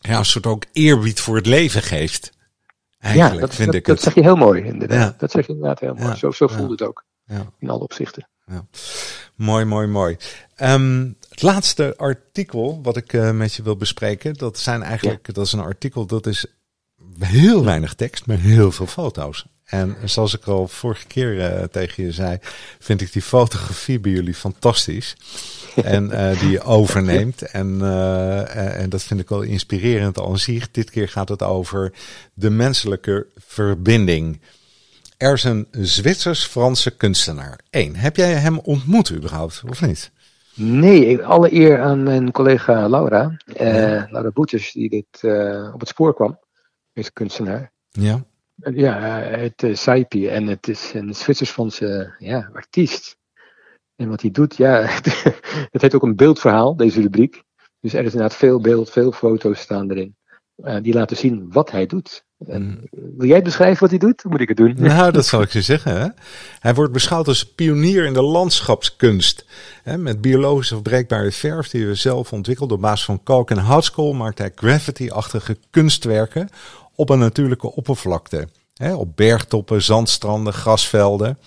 ja, 0.00 0.18
een 0.18 0.24
soort 0.24 0.46
ook 0.46 0.64
eerbied 0.72 1.20
voor 1.20 1.36
het 1.36 1.46
leven 1.46 1.82
geeft. 1.82 2.32
Eigenlijk 3.02 3.34
ja, 3.34 3.46
dat, 3.46 3.54
vind 3.54 3.66
dat, 3.66 3.76
ik 3.76 3.84
dat 3.84 3.94
het. 3.94 4.04
zeg 4.04 4.14
je 4.14 4.22
heel 4.22 4.36
mooi, 4.36 4.62
inderdaad. 4.62 5.12
Ja. 5.12 5.14
Dat 5.18 5.30
zeg 5.30 5.46
je 5.46 5.52
inderdaad 5.52 5.80
heel 5.80 5.94
mooi. 5.94 6.16
Zo, 6.16 6.30
zo 6.30 6.46
ja. 6.50 6.56
voelde 6.56 6.72
het 6.72 6.82
ook. 6.82 7.04
Ja. 7.24 7.46
In 7.58 7.70
alle 7.70 7.82
opzichten. 7.82 8.28
Mooi, 9.34 9.64
mooi, 9.64 9.86
mooi. 9.86 10.16
Ehm, 10.54 11.10
het 11.28 11.42
laatste 11.42 11.94
artikel 11.96 12.80
wat 12.82 12.96
ik 12.96 13.12
eh, 13.12 13.30
met 13.30 13.54
je 13.54 13.62
wil 13.62 13.76
bespreken, 13.76 14.34
dat 14.34 14.58
zijn 14.58 14.82
eigenlijk, 14.82 15.34
dat 15.34 15.46
is 15.46 15.52
een 15.52 15.60
artikel 15.60 16.06
dat 16.06 16.26
is 16.26 16.46
heel 17.18 17.64
weinig 17.64 17.94
tekst, 17.94 18.26
maar 18.26 18.38
heel 18.38 18.72
veel 18.72 18.86
foto's. 18.86 19.46
En 19.72 19.96
zoals 20.04 20.34
ik 20.36 20.44
al 20.44 20.68
vorige 20.68 21.06
keer 21.06 21.40
eh, 21.40 21.64
tegen 21.64 22.04
je 22.04 22.12
zei, 22.12 22.38
vind 22.78 23.00
ik 23.00 23.12
die 23.12 23.22
fotografie 23.22 24.00
bij 24.00 24.10
jullie 24.12 24.34
fantastisch. 24.34 25.16
En 25.84 26.10
eh, 26.10 26.40
die 26.40 26.50
je 26.50 26.62
overneemt. 26.62 27.42
En, 27.42 27.78
eh, 27.82 28.80
en 28.80 28.90
dat 28.90 29.02
vind 29.02 29.20
ik 29.20 29.28
wel 29.28 29.42
inspirerend 29.42 30.18
al 30.18 30.36
zich. 30.36 30.70
Dit 30.70 30.90
keer 30.90 31.08
gaat 31.08 31.28
het 31.28 31.42
over 31.42 31.92
de 32.34 32.50
menselijke 32.50 33.26
verbinding. 33.36 34.40
Er 35.16 35.32
is 35.32 35.44
een 35.44 35.66
Zwitsers-Franse 35.70 36.90
kunstenaar. 36.96 37.58
Eén, 37.70 37.96
heb 37.96 38.16
jij 38.16 38.32
hem 38.32 38.58
ontmoet 38.58 39.12
überhaupt, 39.12 39.62
of 39.68 39.80
niet? 39.80 40.10
Nee, 40.54 41.06
ik- 41.06 41.20
alle 41.20 41.52
eer 41.54 41.80
aan 41.80 42.02
mijn 42.02 42.30
collega 42.30 42.88
Laura. 42.88 43.36
Ja. 43.58 44.06
Laura 44.10 44.30
Boetjes, 44.30 44.72
die 44.72 44.88
dit 44.90 45.32
op 45.74 45.80
het 45.80 45.88
spoor 45.88 46.14
kwam. 46.14 46.38
Deze 46.92 47.12
kunstenaar. 47.12 47.72
Ja. 47.90 48.24
Ja, 48.70 49.00
het 49.20 49.62
uh, 49.62 49.74
Saipi. 49.74 50.28
En 50.28 50.46
het 50.46 50.68
is 50.68 50.92
een 50.94 51.14
Zwitsers-Franse 51.14 52.14
ja, 52.18 52.50
artiest. 52.52 53.16
En 53.96 54.08
wat 54.08 54.20
hij 54.20 54.30
doet, 54.30 54.56
ja, 54.56 54.80
het 55.72 55.82
heet 55.82 55.94
ook 55.94 56.02
een 56.02 56.16
beeldverhaal, 56.16 56.76
deze 56.76 57.00
rubriek. 57.00 57.42
Dus 57.80 57.92
er 57.92 58.04
is 58.04 58.12
inderdaad 58.12 58.36
veel 58.36 58.60
beeld, 58.60 58.90
veel 58.90 59.12
foto's 59.12 59.60
staan 59.60 59.90
erin. 59.90 60.16
eh, 60.56 60.76
die 60.82 60.94
laten 60.94 61.16
zien 61.16 61.52
wat 61.52 61.70
hij 61.70 61.86
doet. 61.86 62.24
En, 62.46 62.88
wil 62.90 63.28
jij 63.28 63.42
beschrijven 63.42 63.80
wat 63.80 63.90
hij 63.90 63.98
doet? 63.98 64.24
Moet 64.24 64.40
ik 64.40 64.48
het 64.48 64.56
doen? 64.56 64.76
Nou, 64.80 65.12
dat 65.12 65.26
zal 65.26 65.42
ik 65.42 65.52
je 65.52 65.62
zeggen. 65.62 66.00
Hè? 66.00 66.08
Hij 66.58 66.74
wordt 66.74 66.92
beschouwd 66.92 67.28
als 67.28 67.54
pionier 67.54 68.04
in 68.04 68.12
de 68.12 68.22
landschapskunst. 68.22 69.46
Hè? 69.82 69.98
Met 69.98 70.20
biologisch 70.20 70.72
afbreekbare 70.72 71.32
verf 71.32 71.68
die 71.68 71.86
we 71.86 71.94
zelf 71.94 72.32
ontwikkelden 72.32 72.76
op 72.76 72.82
basis 72.82 73.04
van 73.04 73.22
kalk 73.22 73.50
en 73.50 73.58
houtskool 73.58 74.12
maakt 74.12 74.38
hij 74.38 74.52
graffiti-achtige 74.54 75.56
kunstwerken 75.70 76.48
op 76.94 77.10
een 77.10 77.18
natuurlijke 77.18 77.74
oppervlakte. 77.74 78.48
Hè? 78.74 78.94
Op 78.94 79.16
bergtoppen, 79.16 79.82
zandstranden, 79.82 80.52
grasvelden. 80.52 81.38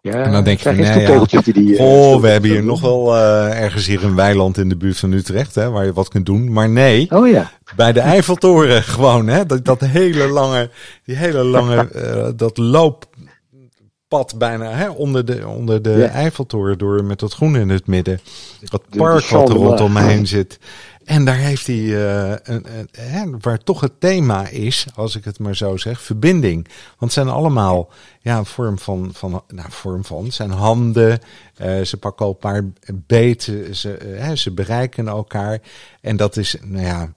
Ja, 0.00 0.12
En 0.24 0.32
dan 0.32 0.44
denk 0.44 0.58
je 0.58 0.64
van, 0.64 0.76
nee, 0.76 1.00
ja, 1.28 1.40
die 1.52 1.78
Oh, 1.78 2.20
we 2.20 2.28
hebben 2.28 2.50
hier 2.50 2.64
nog 2.64 2.80
wel 2.80 3.16
eh, 3.16 3.60
ergens 3.60 3.86
hier 3.86 4.04
een 4.04 4.14
weiland 4.14 4.58
in 4.58 4.68
de 4.68 4.76
buurt 4.76 4.98
van 4.98 5.12
Utrecht, 5.12 5.54
hè, 5.54 5.70
waar 5.70 5.84
je 5.84 5.92
wat 5.92 6.08
kunt 6.08 6.26
doen. 6.26 6.52
Maar 6.52 6.68
nee, 6.68 7.10
Oh 7.10 7.28
ja, 7.28 7.50
bij 7.76 7.92
de 7.92 8.00
Eiffeltoren 8.00 8.82
gewoon, 8.94 9.26
hè, 9.26 9.46
dat, 9.46 9.64
dat 9.64 9.80
hele 9.80 10.28
lange, 10.28 10.70
die 11.04 11.16
hele 11.16 11.44
lange, 11.44 11.76
eh, 11.90 12.28
dat 12.36 12.58
looppad 12.58 14.34
bijna, 14.38 14.70
hè, 14.70 14.88
onder 14.88 15.24
de, 15.24 15.48
onder 15.48 15.82
de 15.82 15.90
Ja. 15.90 16.08
Eiffeltoren 16.08 16.78
door 16.78 17.04
met 17.04 17.18
dat 17.18 17.32
groen 17.34 17.56
in 17.56 17.68
het 17.68 17.86
midden. 17.86 18.20
Dat 18.60 18.82
park 18.88 19.12
wat 19.12 19.22
er 19.22 19.22
Champ 19.28 19.46
de 19.46 19.52
rondom 19.52 19.92
me 19.92 20.00
Mars. 20.00 20.12
heen 20.12 20.26
zit. 20.26 20.58
En 21.04 21.24
daar 21.24 21.36
heeft 21.36 21.66
hij, 21.66 21.76
uh, 21.76 22.30
een, 22.42 22.66
een, 22.92 23.40
waar 23.40 23.58
toch 23.58 23.80
het 23.80 24.00
thema 24.00 24.48
is, 24.48 24.86
als 24.94 25.16
ik 25.16 25.24
het 25.24 25.38
maar 25.38 25.56
zo 25.56 25.76
zeg, 25.76 26.00
verbinding. 26.00 26.68
Want 26.98 27.12
zijn 27.12 27.28
allemaal 27.28 27.90
ja, 28.20 28.38
een 28.38 28.46
vorm 28.46 28.78
van, 28.78 29.10
van, 29.12 29.42
nou, 29.48 29.68
vorm 29.70 30.04
van, 30.04 30.32
zijn 30.32 30.50
handen, 30.50 31.20
uh, 31.62 31.80
ze 31.80 31.96
pakken 31.96 32.36
paar 32.36 32.64
beten, 32.92 33.76
ze, 33.76 34.16
uh, 34.18 34.32
ze 34.32 34.50
bereiken 34.50 35.08
elkaar. 35.08 35.60
En 36.00 36.16
dat 36.16 36.36
is, 36.36 36.56
nou 36.62 36.84
ja, 36.84 37.14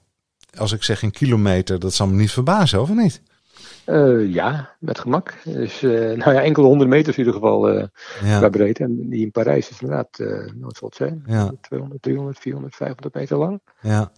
als 0.58 0.72
ik 0.72 0.82
zeg 0.82 1.02
een 1.02 1.10
kilometer, 1.10 1.78
dat 1.78 1.94
zal 1.94 2.06
me 2.06 2.16
niet 2.16 2.30
verbazen, 2.30 2.80
of 2.80 2.88
niet? 2.88 3.20
Uh, 3.86 4.34
ja, 4.34 4.70
met 4.78 4.98
gemak. 4.98 5.34
Dus 5.44 5.82
uh, 5.82 6.16
nou 6.16 6.32
ja, 6.32 6.42
enkele 6.42 6.66
honderd 6.66 6.90
meters 6.90 7.16
in 7.16 7.24
ieder 7.24 7.40
geval 7.40 7.74
uh, 7.74 7.84
ja. 8.22 8.38
qua 8.38 8.48
breedte. 8.48 8.82
En 8.82 9.08
die 9.08 9.24
in 9.24 9.30
Parijs 9.30 9.68
is 9.68 9.80
inderdaad, 9.80 10.08
zal 10.68 10.88
het 10.88 10.94
zijn? 10.94 11.22
Ja. 11.26 11.52
200, 11.60 12.02
300, 12.02 12.38
400, 12.38 12.76
500 12.76 13.14
meter 13.14 13.36
lang. 13.36 13.60
Ja. 13.80 14.12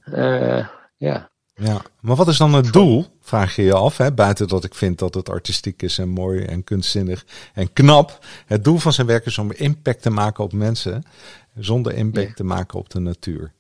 ja. 0.97 1.31
Ja, 1.61 1.83
maar 2.01 2.17
wat 2.17 2.29
is 2.29 2.37
dan 2.37 2.55
het 2.55 2.73
doel, 2.73 3.07
vraag 3.21 3.57
je 3.57 3.63
je 3.63 3.75
af, 3.75 3.97
hè? 3.97 4.13
buiten 4.13 4.49
dat 4.49 4.65
ik 4.65 4.75
vind 4.75 4.99
dat 4.99 5.15
het 5.15 5.29
artistiek 5.29 5.83
is 5.83 5.99
en 5.99 6.09
mooi 6.09 6.45
en 6.45 6.65
kunstzinnig 6.65 7.27
en 7.55 7.73
knap. 7.73 8.19
Het 8.47 8.65
doel 8.65 8.79
van 8.79 8.93
zijn 8.93 9.07
werk 9.07 9.27
is 9.27 9.39
om 9.39 9.53
impact 9.53 10.03
te 10.03 10.11
maken 10.11 10.45
op 10.45 10.53
mensen, 10.53 11.03
zonder 11.55 11.95
impact 11.95 12.29
ja. 12.29 12.35
te 12.35 12.45
maken 12.45 12.79
op 12.79 12.91
de 12.91 13.01
natuur. 13.01 13.53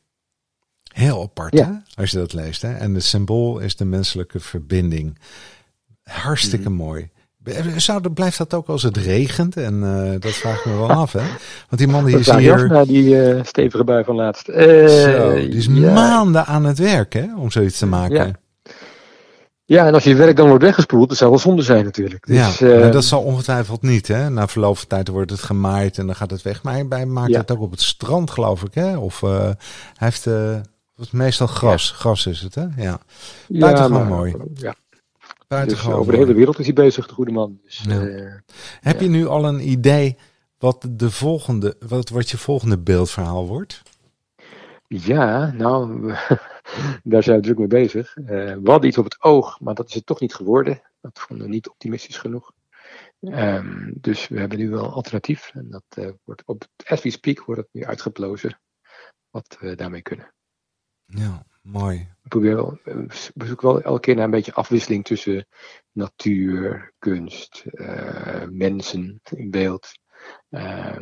Heel 0.93 1.23
apart, 1.23 1.59
hè? 1.59 1.71
als 1.95 2.11
je 2.11 2.17
dat 2.17 2.33
leest. 2.33 2.62
Hè? 2.62 2.75
En 2.75 2.95
het 2.95 3.05
symbool 3.05 3.59
is 3.59 3.77
de 3.77 3.85
menselijke 3.85 4.41
verbinding. 4.41 5.19
Hartstikke 6.09 6.69
mm. 6.69 6.77
mooi. 6.77 7.11
Zou, 7.77 8.11
blijft 8.11 8.38
dat 8.38 8.55
ook 8.55 8.69
als 8.69 8.83
het 8.83 8.97
regent? 8.97 9.57
En 9.57 9.75
uh, 9.75 10.21
dat 10.21 10.33
vraag 10.33 10.59
ik 10.59 10.65
me 10.65 10.77
wel 10.77 10.91
af, 10.91 11.12
hè? 11.12 11.23
Want 11.69 11.79
die 11.79 11.87
man 11.87 12.05
die 12.05 12.19
is 12.19 12.31
hier... 12.31 12.69
Na 12.69 12.85
die 12.85 13.05
uh, 13.05 13.45
stevige 13.45 13.85
bui 13.85 14.05
van 14.05 14.15
laatst. 14.15 14.49
Uh, 14.49 14.57
Zo, 14.87 15.35
die 15.35 15.49
is 15.49 15.67
ja. 15.67 15.93
maanden 15.93 16.47
aan 16.47 16.65
het 16.65 16.79
werk, 16.79 17.12
hè? 17.12 17.27
Om 17.37 17.50
zoiets 17.50 17.79
te 17.79 17.87
maken. 17.87 18.27
Ja. 18.27 18.73
ja, 19.65 19.87
en 19.87 19.95
als 19.95 20.05
je 20.05 20.15
werk 20.15 20.37
dan 20.37 20.49
wordt 20.49 20.65
weggespoeld, 20.65 21.09
dat 21.09 21.19
zou 21.19 21.31
wel 21.31 21.38
zonde 21.38 21.62
zijn 21.62 21.85
natuurlijk. 21.85 22.27
Dus, 22.27 22.59
ja, 22.59 22.79
maar 22.79 22.93
dat 22.93 23.05
zal 23.05 23.23
ongetwijfeld 23.23 23.83
niet, 23.83 24.09
hè? 24.09 24.31
Na 24.31 24.49
verloop 24.49 24.79
van 24.79 24.88
tijd 24.88 25.09
wordt 25.09 25.31
het 25.31 25.43
gemaaid 25.43 25.99
en 25.99 26.07
dan 26.07 26.17
gaat 26.17 26.31
het 26.31 26.43
weg. 26.43 26.62
Maar 26.62 26.75
hij 26.88 27.07
maakt 27.07 27.31
ja. 27.31 27.38
het 27.38 27.50
ook 27.50 27.61
op 27.61 27.71
het 27.71 27.83
strand, 27.83 28.31
geloof 28.31 28.62
ik, 28.62 28.75
hè? 28.75 28.97
Of 28.97 29.21
hij 29.21 29.57
heeft... 29.95 30.25
het 30.25 31.12
meestal 31.12 31.47
gras. 31.47 31.91
Gras 31.91 32.27
is 32.27 32.41
het, 32.41 32.55
hè? 32.55 32.65
Ja. 32.77 32.99
Buitengewoon 33.49 34.03
ja, 34.03 34.09
mooi. 34.09 34.35
Ja. 34.55 34.75
Dus 35.49 35.87
over 35.87 36.12
de 36.12 36.19
hele 36.19 36.35
wereld 36.35 36.59
is 36.59 36.64
hij 36.64 36.75
bezig, 36.75 37.07
de 37.07 37.14
goede 37.14 37.33
man. 37.33 37.61
Dus, 37.64 37.78
ja. 37.78 38.00
uh, 38.00 38.35
Heb 38.81 38.99
ja. 38.99 39.02
je 39.02 39.09
nu 39.09 39.26
al 39.26 39.45
een 39.45 39.69
idee 39.71 40.17
wat, 40.59 40.88
de 40.90 41.11
volgende, 41.11 41.76
wat, 41.87 42.09
wat 42.09 42.31
je 42.31 42.38
volgende 42.38 42.78
beeldverhaal 42.78 43.47
wordt? 43.47 43.83
Ja, 44.87 45.52
nou, 45.52 46.07
daar 47.02 47.23
zijn 47.23 47.37
we 47.37 47.43
druk 47.43 47.59
mee 47.59 47.67
bezig. 47.67 48.17
Uh, 48.17 48.26
we 48.26 48.71
hadden 48.71 48.88
iets 48.88 48.99
op 48.99 49.05
het 49.05 49.23
oog, 49.23 49.61
maar 49.61 49.75
dat 49.75 49.88
is 49.88 49.95
het 49.95 50.07
toch 50.07 50.21
niet 50.21 50.35
geworden. 50.35 50.83
Dat 51.00 51.19
vonden 51.19 51.47
we 51.47 51.52
niet 51.52 51.69
optimistisch 51.69 52.19
genoeg. 52.19 52.52
Um, 53.21 53.93
dus 54.00 54.28
we 54.28 54.38
hebben 54.38 54.59
nu 54.59 54.71
wel 54.71 54.85
een 54.85 54.90
alternatief. 54.90 55.50
En 55.55 55.71
dat 55.71 55.85
uh, 55.99 56.11
wordt 56.25 56.43
op 56.47 56.64
as 56.85 57.02
we 57.02 57.11
speak 57.11 57.45
wordt 57.45 57.61
het 57.61 57.71
nu 57.73 57.85
uitgeplozen. 57.85 58.61
Wat 59.31 59.57
we 59.61 59.75
daarmee 59.75 60.02
kunnen. 60.02 60.35
Ja, 61.05 61.47
mooi. 61.62 61.99
Ik 61.99 62.29
probeer 62.29 62.55
wel, 62.55 62.79
we 63.35 63.47
zoeken 63.47 63.69
wel 63.69 63.83
elke 63.83 64.00
keer 64.00 64.15
naar 64.15 64.25
een 64.25 64.31
beetje 64.31 64.55
afwisseling 64.55 65.05
tussen 65.05 65.47
natuur, 65.93 66.93
kunst, 66.99 67.65
uh, 67.73 68.45
mensen 68.50 69.21
in 69.31 69.50
beeld. 69.50 69.88
Uh, 70.50 70.97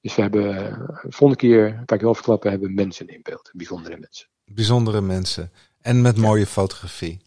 dus 0.00 0.14
we 0.14 0.22
hebben, 0.22 0.76
volgende 1.02 1.36
keer, 1.36 1.82
kan 1.84 1.96
ik 1.96 2.02
wel 2.02 2.14
verklappen, 2.14 2.50
hebben 2.50 2.68
we 2.68 2.74
mensen 2.74 3.06
in 3.06 3.20
beeld. 3.22 3.50
Bijzondere 3.52 3.96
mensen. 3.98 4.28
Bijzondere 4.44 5.00
mensen. 5.00 5.50
En 5.80 6.02
met 6.02 6.16
mooie 6.16 6.40
ja. 6.40 6.46
fotografie. 6.46 7.20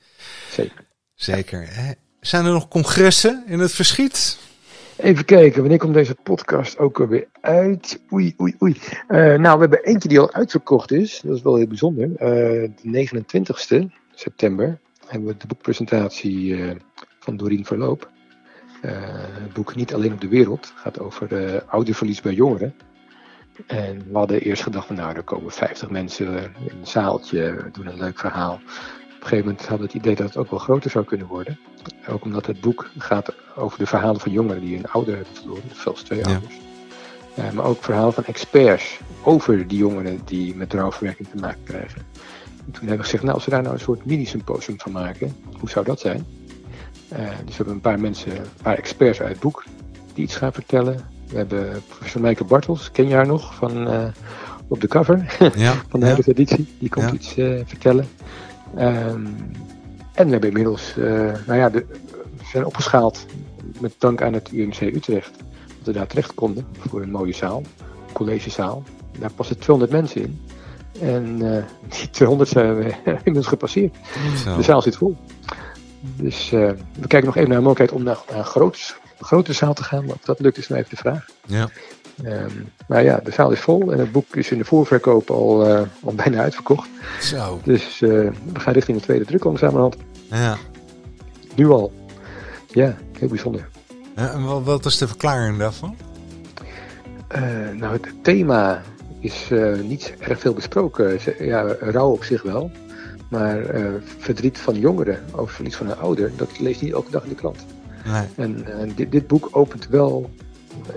Zeker. 0.51 0.85
Zeker. 1.13 1.67
Hè? 1.73 1.91
Zijn 2.19 2.45
er 2.45 2.51
nog 2.51 2.67
congressen 2.67 3.43
in 3.47 3.59
het 3.59 3.71
verschiet? 3.71 4.37
Even 5.01 5.25
kijken, 5.25 5.59
wanneer 5.59 5.77
komt 5.77 5.93
deze 5.93 6.15
podcast 6.23 6.77
ook 6.77 6.99
alweer 6.99 7.27
uit? 7.41 8.01
Oei, 8.13 8.35
oei, 8.41 8.55
oei. 8.61 8.77
Uh, 9.09 9.17
nou, 9.17 9.53
we 9.53 9.59
hebben 9.59 9.83
eentje 9.83 10.09
die 10.09 10.19
al 10.19 10.33
uitverkocht 10.33 10.91
is. 10.91 11.21
Dat 11.23 11.35
is 11.35 11.41
wel 11.41 11.55
heel 11.55 11.67
bijzonder. 11.67 12.09
Uh, 12.09 12.17
de 12.81 13.07
29ste 13.07 13.95
september 14.13 14.79
hebben 15.07 15.27
we 15.27 15.37
de 15.37 15.47
boekpresentatie 15.47 16.57
uh, 16.57 16.71
van 17.19 17.37
Doreen 17.37 17.65
Verloop. 17.65 18.09
het 18.81 19.53
boek 19.53 19.75
Niet 19.75 19.93
alleen 19.93 20.13
op 20.13 20.21
de 20.21 20.27
wereld. 20.27 20.73
Gaat 20.75 20.99
over 20.99 21.63
ouderverlies 21.65 22.21
bij 22.21 22.33
jongeren. 22.33 22.73
En 23.67 23.97
we 24.11 24.17
hadden 24.17 24.41
eerst 24.41 24.63
gedacht, 24.63 24.87
van, 24.87 24.95
nou, 24.95 25.15
er 25.15 25.23
komen 25.23 25.51
50 25.51 25.89
mensen 25.89 26.35
in 26.43 26.77
een 26.79 26.87
zaaltje, 26.87 27.69
doen 27.71 27.87
een 27.87 27.99
leuk 27.99 28.19
verhaal. 28.19 28.59
Op 29.19 29.25
een 29.25 29.31
gegeven 29.31 29.51
moment 29.51 29.67
hadden 29.67 29.87
we 29.87 29.93
het 29.93 30.03
idee 30.03 30.15
dat 30.15 30.27
het 30.27 30.37
ook 30.37 30.49
wel 30.49 30.59
groter 30.59 30.91
zou 30.91 31.05
kunnen 31.05 31.27
worden. 31.27 31.59
Ook 32.07 32.23
omdat 32.23 32.45
het 32.45 32.61
boek 32.61 32.89
gaat 32.97 33.33
over 33.55 33.79
de 33.79 33.85
verhalen 33.85 34.21
van 34.21 34.31
jongeren 34.31 34.61
die 34.61 34.77
een 34.77 34.87
ouder 34.87 35.15
hebben 35.15 35.35
verloren, 35.35 35.63
zelfs 35.73 36.03
twee 36.03 36.19
ja. 36.19 36.25
ouders. 36.25 36.59
Uh, 37.39 37.51
maar 37.51 37.65
ook 37.65 37.83
verhalen 37.83 38.13
van 38.13 38.25
experts 38.25 38.99
over 39.23 39.67
die 39.67 39.77
jongeren 39.77 40.21
die 40.25 40.55
met 40.55 40.73
rouwverwerking 40.73 41.27
te 41.27 41.37
maken 41.37 41.63
krijgen. 41.63 42.01
En 42.65 42.71
toen 42.71 42.79
hebben 42.79 42.97
we 42.97 43.03
gezegd, 43.03 43.23
nou 43.23 43.35
als 43.35 43.45
we 43.45 43.51
daar 43.51 43.61
nou 43.61 43.73
een 43.73 43.79
soort 43.79 44.05
mini-symposium 44.05 44.79
van 44.79 44.91
maken, 44.91 45.35
hoe 45.59 45.69
zou 45.69 45.85
dat 45.85 45.99
zijn? 45.99 46.25
Uh, 47.13 47.17
dus 47.19 47.27
we 47.45 47.55
hebben 47.55 47.73
een 47.73 47.81
paar 47.81 47.99
mensen, 47.99 48.31
een 48.31 48.45
paar 48.61 48.77
experts 48.77 49.19
uit 49.21 49.29
het 49.29 49.39
boek 49.39 49.63
die 50.13 50.23
iets 50.23 50.35
gaan 50.35 50.53
vertellen. 50.53 50.99
We 51.27 51.37
hebben 51.37 51.81
professor 51.87 52.21
Meike 52.21 52.43
Bartels, 52.43 52.91
ken 52.91 53.07
je 53.07 53.13
haar 53.13 53.27
nog, 53.27 53.55
van, 53.55 53.87
uh, 53.87 54.03
op 54.67 54.81
de 54.81 54.87
cover 54.87 55.35
ja, 55.55 55.73
van 55.89 55.99
de 55.99 56.05
ja. 56.05 56.11
hele 56.11 56.23
editie. 56.27 56.67
Die 56.79 56.89
komt 56.89 57.05
Ja. 57.05 57.13
iets 57.13 57.33
vertellen. 57.69 58.07
Um, 58.77 59.51
en 60.13 60.25
we 60.25 60.31
hebben 60.31 60.49
inmiddels, 60.49 60.93
uh, 60.97 61.05
nou 61.47 61.59
ja, 61.59 61.69
de, 61.69 61.85
we 62.37 62.45
zijn 62.51 62.65
opgeschaald 62.65 63.25
met 63.79 63.95
dank 63.97 64.21
aan 64.21 64.33
het 64.33 64.51
UMC 64.51 64.81
Utrecht. 64.81 65.31
Dat 65.67 65.85
we 65.85 65.91
daar 65.91 66.07
terecht 66.07 66.33
konden 66.33 66.67
voor 66.77 67.01
een 67.01 67.11
mooie 67.11 67.33
zaal, 67.33 67.57
een 68.07 68.13
collegezaal. 68.13 68.83
Daar 69.19 69.31
passen 69.31 69.59
200 69.59 69.91
mensen 69.91 70.21
in. 70.21 70.41
En 71.01 71.39
uh, 71.41 71.63
die 71.99 72.09
200 72.09 72.49
zijn 72.49 72.75
we 72.75 72.93
inmiddels 73.05 73.47
gepasseerd. 73.47 73.95
Zo. 74.43 74.55
De 74.55 74.63
zaal 74.63 74.81
zit 74.81 74.97
vol. 74.97 75.17
Dus 76.01 76.51
uh, 76.51 76.71
we 76.99 77.07
kijken 77.07 77.25
nog 77.25 77.35
even 77.35 77.49
naar 77.49 77.57
de 77.57 77.63
mogelijkheid 77.63 77.91
om 77.91 78.03
naar, 78.03 78.17
naar 78.29 78.37
een, 78.37 78.45
groot, 78.45 78.97
een 79.19 79.25
grote 79.25 79.53
zaal 79.53 79.73
te 79.73 79.83
gaan. 79.83 80.05
Maar 80.05 80.15
of 80.15 80.21
dat 80.21 80.39
lukt 80.39 80.57
is 80.57 80.67
nou 80.67 80.81
even 80.81 80.95
de 80.95 81.01
vraag. 81.01 81.25
Ja. 81.45 81.69
Um, 82.25 82.71
maar 82.87 83.03
ja, 83.03 83.19
de 83.23 83.31
zaal 83.31 83.51
is 83.51 83.59
vol 83.59 83.91
en 83.91 83.99
het 83.99 84.11
boek 84.11 84.35
is 84.35 84.51
in 84.51 84.57
de 84.57 84.65
voorverkoop 84.65 85.29
al, 85.29 85.67
uh, 85.67 85.81
al 86.03 86.13
bijna 86.23 86.41
uitverkocht. 86.41 86.89
Zo. 87.21 87.59
Dus 87.63 88.01
uh, 88.01 88.09
we 88.53 88.59
gaan 88.59 88.73
richting 88.73 88.97
de 88.97 89.03
tweede 89.03 89.25
druk 89.25 89.43
langzamerhand. 89.43 89.95
Ja. 90.29 90.57
Nu 91.55 91.69
al. 91.69 91.93
Ja, 92.67 92.97
heel 93.19 93.27
bijzonder. 93.27 93.69
Ja, 94.15 94.31
en 94.31 94.43
wat, 94.43 94.63
wat 94.63 94.85
is 94.85 94.97
de 94.97 95.07
verklaring 95.07 95.57
daarvan? 95.57 95.95
Uh, 97.35 97.41
nou, 97.73 97.93
het 97.93 98.23
thema 98.23 98.81
is 99.19 99.49
niet 99.83 100.13
erg 100.19 100.39
veel 100.39 100.53
besproken. 100.53 101.19
Ja, 101.39 101.75
rouw 101.79 102.11
op 102.11 102.23
zich 102.23 102.41
wel. 102.41 102.71
Maar 103.29 103.63
verdriet 104.17 104.57
van 104.57 104.79
jongeren 104.79 105.19
over 105.31 105.53
verlies 105.53 105.75
van 105.75 105.89
een 105.89 105.97
ouder, 105.97 106.31
dat 106.35 106.59
leest 106.59 106.81
niet 106.81 106.93
elke 106.93 107.11
dag 107.11 107.23
in 107.23 107.29
de 107.29 107.35
krant. 107.35 107.65
Nee. 108.05 108.25
En 108.35 108.65
dit, 108.95 109.11
dit 109.11 109.27
boek 109.27 109.49
opent 109.51 109.87
wel 109.87 110.29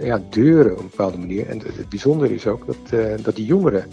ja, 0.01 0.23
deuren 0.31 0.73
op 0.73 0.79
een 0.79 0.89
bepaalde 0.91 1.19
manier. 1.19 1.49
En 1.49 1.59
het, 1.59 1.77
het 1.77 1.89
bijzondere 1.89 2.35
is 2.35 2.47
ook 2.47 2.67
dat, 2.67 3.01
uh, 3.01 3.15
dat 3.23 3.37
die 3.37 3.47
jongeren 3.47 3.85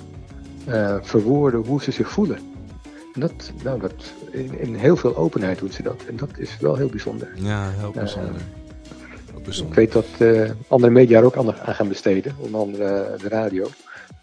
uh, 0.67 0.95
verwoorden 1.01 1.65
hoe 1.65 1.83
ze 1.83 1.91
zich 1.91 2.09
voelen. 2.09 2.37
En 3.13 3.19
dat, 3.21 3.51
nou, 3.63 3.79
dat, 3.79 4.13
in, 4.31 4.59
in, 4.59 4.75
heel 4.75 4.95
veel 4.95 5.15
openheid 5.15 5.59
doen 5.59 5.71
ze 5.71 5.83
dat. 5.83 6.03
En 6.07 6.15
dat 6.15 6.29
is 6.37 6.57
wel 6.59 6.75
heel 6.75 6.89
bijzonder. 6.89 7.31
Ja, 7.35 7.69
heel 7.69 7.91
bijzonder. 7.91 8.31
Uh, 8.31 8.37
heel 9.31 9.41
bijzonder. 9.41 9.79
Ik 9.79 9.91
weet 9.91 9.91
dat 9.91 10.27
andere 10.67 10.91
media 10.91 11.19
er 11.19 11.25
ook 11.25 11.37
aan 11.37 11.53
gaan 11.53 11.87
besteden, 11.87 12.35
onder 12.37 12.59
andere 12.59 13.15
de 13.21 13.27
radio. 13.27 13.67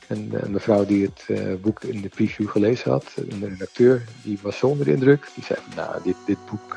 En 0.06 0.28
een 0.32 0.50
mevrouw 0.50 0.84
die 0.84 1.10
het 1.14 1.60
boek 1.60 1.82
in 1.82 2.00
de 2.00 2.08
preview 2.08 2.48
gelezen 2.48 2.90
had, 2.90 3.04
een 3.28 3.48
redacteur, 3.48 4.02
die 4.22 4.38
was 4.42 4.58
zo 4.58 4.66
onder 4.66 4.84
de 4.84 4.92
indruk. 4.92 5.28
Die 5.34 5.44
zei 5.44 5.58
van, 5.62 5.84
nou, 5.84 6.02
dit, 6.02 6.16
dit 6.26 6.38
boek 6.50 6.76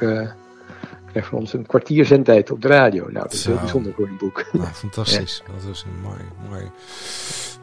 krijgt 1.10 1.30
van 1.30 1.38
ons 1.40 1.54
een 1.54 1.66
kwartier 1.66 2.06
zendtijd 2.06 2.52
op 2.52 2.62
de 2.62 2.68
radio. 2.68 3.04
Nou, 3.04 3.14
dat 3.24 3.34
is 3.34 3.42
Zo. 3.42 3.50
heel 3.50 3.60
bijzonder 3.60 3.94
voor 3.96 4.08
een 4.08 4.18
boek. 4.18 4.46
Nou, 4.52 4.68
fantastisch. 4.74 5.44
Ja. 5.48 5.54
Dat 5.54 5.76
is 5.76 5.84
een 5.86 6.02
mooi, 6.02 6.20
mooi. 6.50 6.72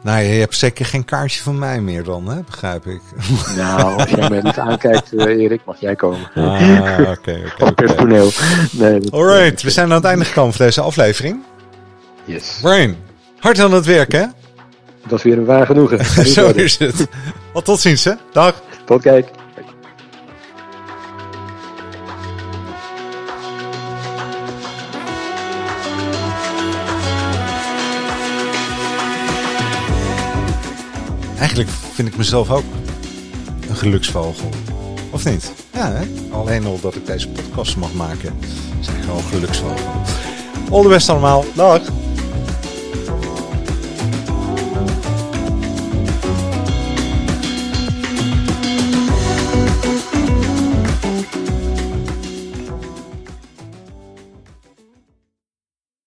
Nou, 0.01 0.21
je 0.23 0.39
hebt 0.39 0.55
zeker 0.55 0.85
geen 0.85 1.05
kaartje 1.05 1.41
van 1.41 1.59
mij 1.59 1.81
meer 1.81 2.03
dan, 2.03 2.27
hè? 2.27 2.41
begrijp 2.41 2.85
ik. 2.85 3.01
Nou, 3.55 3.99
als 3.99 4.09
jij 4.09 4.29
mij 4.29 4.41
niet 4.41 4.57
aankijkt, 4.57 5.13
uh, 5.13 5.23
Erik, 5.43 5.61
mag 5.65 5.79
jij 5.79 5.95
komen. 5.95 6.29
Ah, 6.35 6.99
oké, 6.99 7.11
oké. 7.15 7.63
Of 7.63 7.73
personeel. 7.73 8.29
Nee, 8.71 8.99
dat, 8.99 9.11
Alright, 9.11 9.61
we 9.61 9.69
zijn 9.69 9.89
aan 9.89 9.95
het 9.95 10.05
einde 10.05 10.25
gekomen 10.25 10.53
van 10.53 10.65
deze 10.65 10.81
aflevering. 10.81 11.43
Yes. 12.25 12.59
Brian, 12.61 12.95
hard 13.39 13.59
aan 13.59 13.71
het 13.73 13.85
werk, 13.85 14.11
hè? 14.11 14.25
Dat 15.01 15.11
was 15.11 15.23
weer 15.23 15.37
een 15.37 15.45
waar 15.45 15.65
genoegen. 15.65 16.05
Zo 16.25 16.49
is 16.49 16.77
het. 16.77 17.07
Wel, 17.53 17.61
tot 17.61 17.79
ziens, 17.79 18.03
hè? 18.03 18.13
Dag. 18.31 18.61
Tot 18.85 19.01
kijk. 19.01 19.27
Eigenlijk 31.47 31.77
vind 31.93 32.07
ik 32.07 32.17
mezelf 32.17 32.51
ook 32.51 32.63
een 33.69 33.75
geluksvogel. 33.75 34.49
Of 35.09 35.25
niet? 35.25 35.51
Ja, 35.73 35.91
hè? 35.91 36.05
alleen 36.31 36.65
al 36.65 36.79
dat 36.81 36.95
ik 36.95 37.05
deze 37.05 37.29
podcast 37.29 37.77
mag 37.77 37.93
maken, 37.93 38.37
ik 38.81 39.03
gewoon 39.03 39.23
geluksvogel. 39.23 40.01
All 40.71 40.81
the 40.81 40.87
best 40.87 41.09
allemaal. 41.09 41.45
Dag! 41.55 41.81